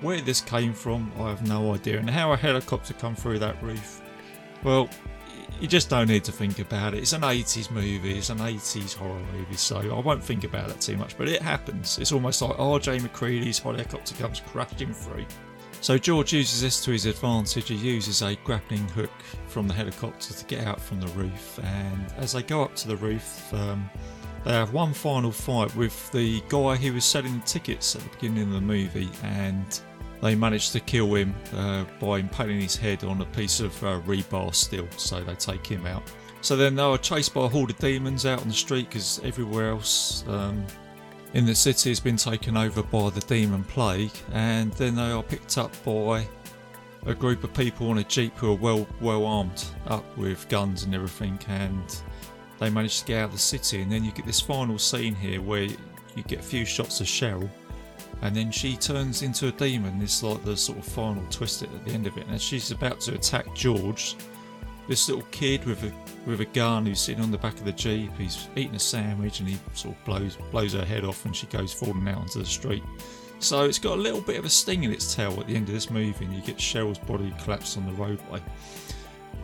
where 0.00 0.20
this 0.20 0.40
came 0.40 0.72
from, 0.72 1.10
I 1.18 1.28
have 1.30 1.46
no 1.46 1.74
idea. 1.74 1.98
And 1.98 2.08
how 2.08 2.32
a 2.32 2.36
helicopter 2.36 2.94
come 2.94 3.14
through 3.14 3.40
that 3.40 3.62
roof? 3.62 4.02
Well, 4.62 4.88
you 5.60 5.68
just 5.68 5.90
don't 5.90 6.08
need 6.08 6.24
to 6.24 6.32
think 6.32 6.58
about 6.58 6.94
it. 6.94 6.98
It's 6.98 7.12
an 7.12 7.22
80s 7.22 7.70
movie, 7.70 8.18
it's 8.18 8.30
an 8.30 8.38
80s 8.38 8.94
horror 8.94 9.20
movie, 9.32 9.56
so 9.56 9.78
I 9.78 10.00
won't 10.00 10.22
think 10.22 10.44
about 10.44 10.70
it 10.70 10.80
too 10.80 10.96
much. 10.96 11.18
But 11.18 11.28
it 11.28 11.42
happens. 11.42 11.98
It's 11.98 12.12
almost 12.12 12.42
like 12.42 12.56
RJ 12.56 13.00
McCready's 13.00 13.58
helicopter 13.58 14.14
comes 14.14 14.40
crashing 14.40 14.92
through. 14.92 15.26
So 15.80 15.96
George 15.96 16.32
uses 16.32 16.60
this 16.60 16.82
to 16.84 16.90
his 16.90 17.06
advantage. 17.06 17.68
He 17.68 17.76
uses 17.76 18.22
a 18.22 18.36
grappling 18.44 18.88
hook 18.88 19.10
from 19.46 19.68
the 19.68 19.74
helicopter 19.74 20.34
to 20.34 20.44
get 20.46 20.64
out 20.64 20.80
from 20.80 21.00
the 21.00 21.08
roof, 21.08 21.58
and 21.62 22.12
as 22.16 22.32
they 22.32 22.42
go 22.42 22.62
up 22.62 22.74
to 22.76 22.88
the 22.88 22.96
roof, 22.96 23.52
um, 23.54 23.88
they 24.44 24.52
have 24.52 24.72
one 24.72 24.92
final 24.92 25.32
fight 25.32 25.74
with 25.76 26.10
the 26.12 26.42
guy 26.48 26.76
who 26.76 26.92
was 26.92 27.04
selling 27.04 27.40
tickets 27.42 27.94
at 27.94 28.02
the 28.02 28.08
beginning 28.10 28.44
of 28.44 28.52
the 28.52 28.60
movie, 28.60 29.10
and 29.22 29.80
they 30.20 30.34
manage 30.34 30.70
to 30.70 30.80
kill 30.80 31.14
him 31.14 31.34
uh, 31.54 31.84
by 32.00 32.18
impaling 32.18 32.60
his 32.60 32.76
head 32.76 33.04
on 33.04 33.20
a 33.20 33.26
piece 33.26 33.60
of 33.60 33.84
uh, 33.84 34.00
rebar 34.06 34.54
steel, 34.54 34.88
so 34.96 35.22
they 35.22 35.34
take 35.34 35.66
him 35.66 35.86
out. 35.86 36.02
So 36.40 36.56
then 36.56 36.74
they 36.74 36.82
are 36.82 36.98
chased 36.98 37.34
by 37.34 37.46
a 37.46 37.48
horde 37.48 37.70
of 37.70 37.78
demons 37.78 38.26
out 38.26 38.40
on 38.40 38.48
the 38.48 38.54
street 38.54 38.88
because 38.88 39.20
everywhere 39.24 39.70
else 39.70 40.24
um, 40.28 40.64
in 41.34 41.44
the 41.44 41.54
city 41.54 41.90
has 41.90 42.00
been 42.00 42.16
taken 42.16 42.56
over 42.56 42.82
by 42.82 43.10
the 43.10 43.20
demon 43.20 43.64
plague, 43.64 44.12
and 44.32 44.72
then 44.74 44.94
they 44.94 45.10
are 45.10 45.22
picked 45.22 45.58
up 45.58 45.72
by 45.84 46.26
a 47.06 47.14
group 47.14 47.44
of 47.44 47.54
people 47.54 47.90
on 47.90 47.98
a 47.98 48.04
jeep 48.04 48.36
who 48.36 48.52
are 48.52 48.56
well 48.56 48.86
well 49.00 49.24
armed 49.24 49.64
up 49.86 50.04
with 50.16 50.48
guns 50.48 50.84
and 50.84 50.94
everything, 50.94 51.38
and 51.48 52.02
they 52.58 52.70
manage 52.70 53.00
to 53.00 53.06
get 53.06 53.18
out 53.20 53.26
of 53.26 53.32
the 53.32 53.38
city. 53.38 53.82
And 53.82 53.90
then 53.90 54.04
you 54.04 54.10
get 54.12 54.26
this 54.26 54.40
final 54.40 54.78
scene 54.78 55.14
here 55.14 55.40
where 55.40 55.62
you 55.62 56.22
get 56.26 56.40
a 56.40 56.42
few 56.42 56.64
shots 56.64 57.00
of 57.00 57.06
Cheryl 57.06 57.48
and 58.22 58.34
then 58.34 58.50
she 58.50 58.76
turns 58.76 59.22
into 59.22 59.48
a 59.48 59.52
demon. 59.52 60.00
It's 60.02 60.22
like 60.22 60.44
the 60.44 60.56
sort 60.56 60.78
of 60.78 60.84
final 60.84 61.24
twist 61.30 61.62
at 61.62 61.84
the 61.84 61.92
end 61.92 62.06
of 62.06 62.16
it, 62.16 62.26
and 62.28 62.40
she's 62.40 62.70
about 62.70 63.00
to 63.02 63.14
attack 63.14 63.54
George, 63.54 64.16
this 64.88 65.08
little 65.08 65.26
kid 65.30 65.64
with 65.64 65.82
a 65.84 65.92
with 66.26 66.40
a 66.40 66.46
gun 66.46 66.86
who's 66.86 67.00
sitting 67.00 67.22
on 67.22 67.30
the 67.30 67.38
back 67.38 67.54
of 67.54 67.64
the 67.64 67.72
jeep. 67.72 68.10
He's 68.18 68.48
eating 68.56 68.74
a 68.74 68.80
sandwich, 68.80 69.40
and 69.40 69.48
he 69.48 69.58
sort 69.74 69.96
of 69.96 70.04
blows 70.04 70.36
blows 70.50 70.72
her 70.72 70.84
head 70.84 71.04
off, 71.04 71.24
and 71.24 71.34
she 71.34 71.46
goes 71.46 71.72
falling 71.72 72.06
out 72.08 72.18
onto 72.18 72.38
the 72.38 72.46
street. 72.46 72.82
So 73.40 73.64
it's 73.64 73.78
got 73.78 73.98
a 73.98 74.00
little 74.00 74.20
bit 74.20 74.36
of 74.36 74.44
a 74.44 74.50
sting 74.50 74.82
in 74.82 74.92
its 74.92 75.14
tail 75.14 75.38
at 75.38 75.46
the 75.46 75.54
end 75.54 75.68
of 75.68 75.74
this 75.74 75.90
movie, 75.90 76.24
and 76.24 76.34
you 76.34 76.42
get 76.42 76.56
Cheryl's 76.56 76.98
body 76.98 77.32
collapsed 77.44 77.76
on 77.76 77.86
the 77.86 77.92
roadway. 77.92 78.42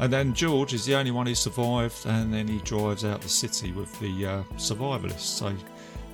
And 0.01 0.13
then 0.13 0.35
George 0.35 0.75
is 0.75 0.85
the 0.85 0.97
only 0.97 1.13
one 1.13 1.27
who 1.27 1.35
survived, 1.37 2.05
and 2.07 2.35
then 2.35 2.49
he 2.49 2.59
drives 2.61 3.05
out 3.05 3.21
the 3.21 3.29
city 3.29 3.71
with 3.71 3.97
the 4.01 4.27
uh, 4.27 4.43
survivalists. 4.57 5.21
So 5.21 5.55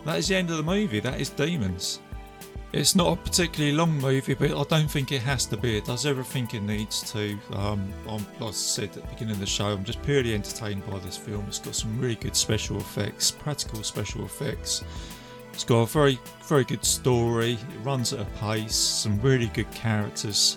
that 0.05 0.19
is 0.19 0.29
the 0.29 0.37
end 0.37 0.51
of 0.51 0.59
the 0.59 0.63
movie. 0.63 1.01
That 1.01 1.19
is 1.19 1.31
Demons. 1.31 2.01
It's 2.73 2.95
not 2.95 3.13
a 3.13 3.17
particularly 3.17 3.75
long 3.75 3.99
movie, 3.99 4.35
but 4.35 4.53
I 4.53 4.63
don't 4.63 4.89
think 4.89 5.11
it 5.11 5.23
has 5.23 5.45
to 5.47 5.57
be. 5.57 5.77
It 5.77 5.87
does 5.87 6.07
everything 6.07 6.49
it 6.53 6.63
needs 6.63 7.11
to. 7.13 7.37
Um, 7.53 7.93
I'm, 8.09 8.25
like 8.39 8.51
I 8.51 8.53
said 8.53 8.91
at 8.91 8.95
the 8.95 9.01
beginning 9.03 9.35
of 9.35 9.41
the 9.41 9.47
show, 9.47 9.67
I'm 9.67 9.83
just 9.83 10.01
purely 10.03 10.35
entertained 10.35 10.89
by 10.89 10.99
this 11.01 11.17
film. 11.17 11.45
It's 11.49 11.59
got 11.59 11.75
some 11.75 12.01
really 12.01 12.15
good 12.15 12.37
special 12.37 12.77
effects, 12.77 13.33
practical 13.33 13.83
special 13.83 14.25
effects. 14.25 14.85
It's 15.53 15.65
got 15.65 15.79
a 15.81 15.87
very, 15.87 16.19
very 16.45 16.63
good 16.63 16.85
story. 16.85 17.55
It 17.55 17.79
runs 17.83 18.13
at 18.13 18.21
a 18.21 18.25
pace. 18.39 18.77
Some 18.77 19.21
really 19.21 19.49
good 19.49 19.71
characters. 19.73 20.57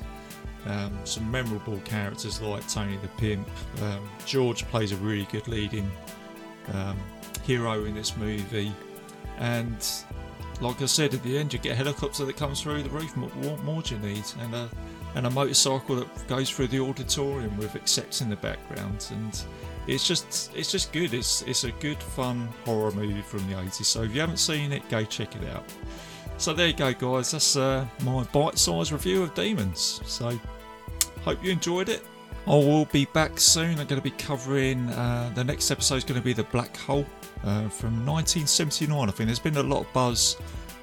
Um, 0.65 0.97
some 1.05 1.29
memorable 1.29 1.79
characters 1.79 2.39
like 2.41 2.67
Tony 2.69 2.97
the 2.97 3.07
Pimp. 3.17 3.49
Um, 3.81 4.07
George 4.25 4.65
plays 4.65 4.91
a 4.91 4.97
really 4.97 5.27
good 5.31 5.47
leading 5.47 5.91
um, 6.73 6.97
hero 7.43 7.83
in 7.85 7.95
this 7.95 8.15
movie, 8.15 8.71
and 9.39 9.85
like 10.61 10.81
I 10.81 10.85
said 10.85 11.13
at 11.13 11.23
the 11.23 11.37
end, 11.37 11.53
you 11.53 11.59
get 11.59 11.73
a 11.73 11.75
helicopter 11.75 12.25
that 12.25 12.37
comes 12.37 12.61
through 12.61 12.83
the 12.83 12.89
roof. 12.89 13.15
What 13.17 13.63
more 13.63 13.81
do 13.81 13.95
you 13.95 14.01
need? 14.01 14.23
And 14.39 14.53
a 14.55 14.69
and 15.15 15.27
a 15.27 15.29
motorcycle 15.29 15.97
that 15.97 16.27
goes 16.27 16.49
through 16.49 16.67
the 16.67 16.79
auditorium 16.79 17.55
with 17.57 17.75
Accept's 17.75 18.21
in 18.21 18.29
the 18.29 18.35
background. 18.37 19.07
And 19.11 19.43
it's 19.87 20.07
just 20.07 20.55
it's 20.55 20.71
just 20.71 20.91
good. 20.91 21.13
It's 21.13 21.41
it's 21.43 21.63
a 21.63 21.71
good 21.71 22.01
fun 22.01 22.49
horror 22.65 22.91
movie 22.91 23.21
from 23.21 23.47
the 23.49 23.55
80s. 23.55 23.85
So 23.85 24.03
if 24.03 24.13
you 24.13 24.21
haven't 24.21 24.37
seen 24.37 24.71
it, 24.71 24.87
go 24.89 25.03
check 25.03 25.35
it 25.35 25.47
out. 25.49 25.63
So 26.37 26.53
there 26.53 26.67
you 26.67 26.73
go, 26.73 26.93
guys. 26.93 27.31
That's 27.31 27.55
uh, 27.55 27.85
my 28.03 28.23
bite-sized 28.23 28.91
review 28.91 29.23
of 29.23 29.33
Demons. 29.35 30.01
So 30.05 30.37
hope 31.23 31.43
you 31.43 31.51
enjoyed 31.51 31.89
it. 31.89 32.05
I 32.45 32.55
will 32.55 32.85
be 32.85 33.05
back 33.05 33.39
soon. 33.39 33.79
I'm 33.79 33.87
going 33.87 34.01
to 34.01 34.01
be 34.01 34.11
covering 34.11 34.89
uh, 34.89 35.31
the 35.33 35.45
next 35.45 35.71
episode 35.71 35.95
is 35.95 36.03
going 36.03 36.19
to 36.19 36.23
be 36.23 36.33
the 36.33 36.43
Black 36.43 36.75
Hole 36.75 37.05
uh, 37.45 37.69
from 37.69 38.05
1979. 38.05 39.07
I 39.07 39.11
think 39.13 39.27
there's 39.27 39.39
been 39.39 39.55
a 39.55 39.63
lot 39.63 39.85
of 39.85 39.93
buzz 39.93 40.35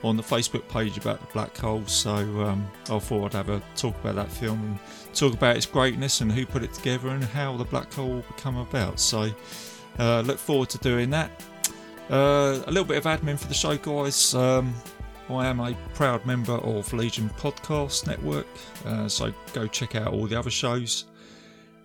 on 0.03 0.17
the 0.17 0.23
Facebook 0.23 0.67
page 0.71 0.97
about 0.97 1.21
the 1.21 1.27
Black 1.35 1.55
Hole, 1.59 1.85
so 1.85 2.15
um, 2.15 2.67
I 2.89 2.99
thought 2.99 3.27
I'd 3.27 3.33
have 3.35 3.51
a 3.51 3.63
talk 3.77 3.95
about 4.01 4.15
that 4.15 4.33
film 4.33 4.59
and 4.63 4.79
talk 5.15 5.35
about 5.35 5.55
its 5.55 5.67
greatness 5.67 6.23
and 6.23 6.33
who 6.33 6.47
put 6.47 6.63
it 6.63 6.73
together 6.73 7.11
and 7.11 7.23
how 7.23 7.59
the 7.59 7.65
Black 7.65 7.93
Hole 7.93 8.25
became 8.35 8.57
about. 8.57 8.99
So 8.99 9.31
uh, 9.99 10.23
look 10.23 10.39
forward 10.39 10.71
to 10.71 10.79
doing 10.79 11.11
that. 11.11 11.31
Uh, 12.09 12.63
a 12.67 12.71
little 12.71 12.85
bit 12.85 12.97
of 12.97 13.05
admin 13.05 13.39
for 13.39 13.49
the 13.49 13.55
show, 13.55 13.77
guys. 13.77 14.35
Um, 14.35 14.75
I 15.29 15.47
am 15.47 15.61
a 15.61 15.77
proud 15.93 16.25
member 16.25 16.55
of 16.55 16.91
Legion 16.95 17.29
Podcast 17.39 18.07
Network, 18.07 18.49
uh, 18.87 19.09
so 19.09 19.31
go 19.53 19.67
check 19.67 19.95
out 19.95 20.15
all 20.15 20.27
the 20.27 20.39
other 20.39 20.51
shows. 20.51 21.05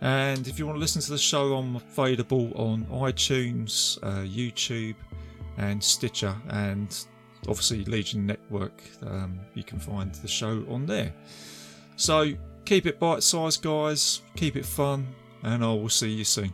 And 0.02 0.48
if 0.48 0.60
you 0.60 0.66
want 0.66 0.76
to 0.76 0.80
listen 0.80 1.02
to 1.02 1.12
the 1.12 1.18
show, 1.18 1.56
I'm 1.56 1.76
available 1.76 2.52
on 2.56 2.86
iTunes, 2.86 3.98
uh, 4.04 4.24
YouTube, 4.24 4.96
and 5.58 5.82
Stitcher, 5.82 6.36
and 6.50 7.06
obviously 7.48 7.86
Legion 7.86 8.26
Network. 8.26 8.82
Um, 9.06 9.40
you 9.54 9.64
can 9.64 9.80
find 9.80 10.14
the 10.16 10.28
show 10.28 10.66
on 10.70 10.86
there. 10.86 11.14
So 11.96 12.34
keep 12.66 12.86
it 12.86 13.00
bite 13.00 13.24
sized, 13.24 13.62
guys, 13.62 14.22
keep 14.36 14.56
it 14.56 14.66
fun, 14.66 15.08
and 15.44 15.64
I 15.64 15.68
will 15.68 15.90
see 15.90 16.12
you 16.12 16.26
soon. 16.26 16.54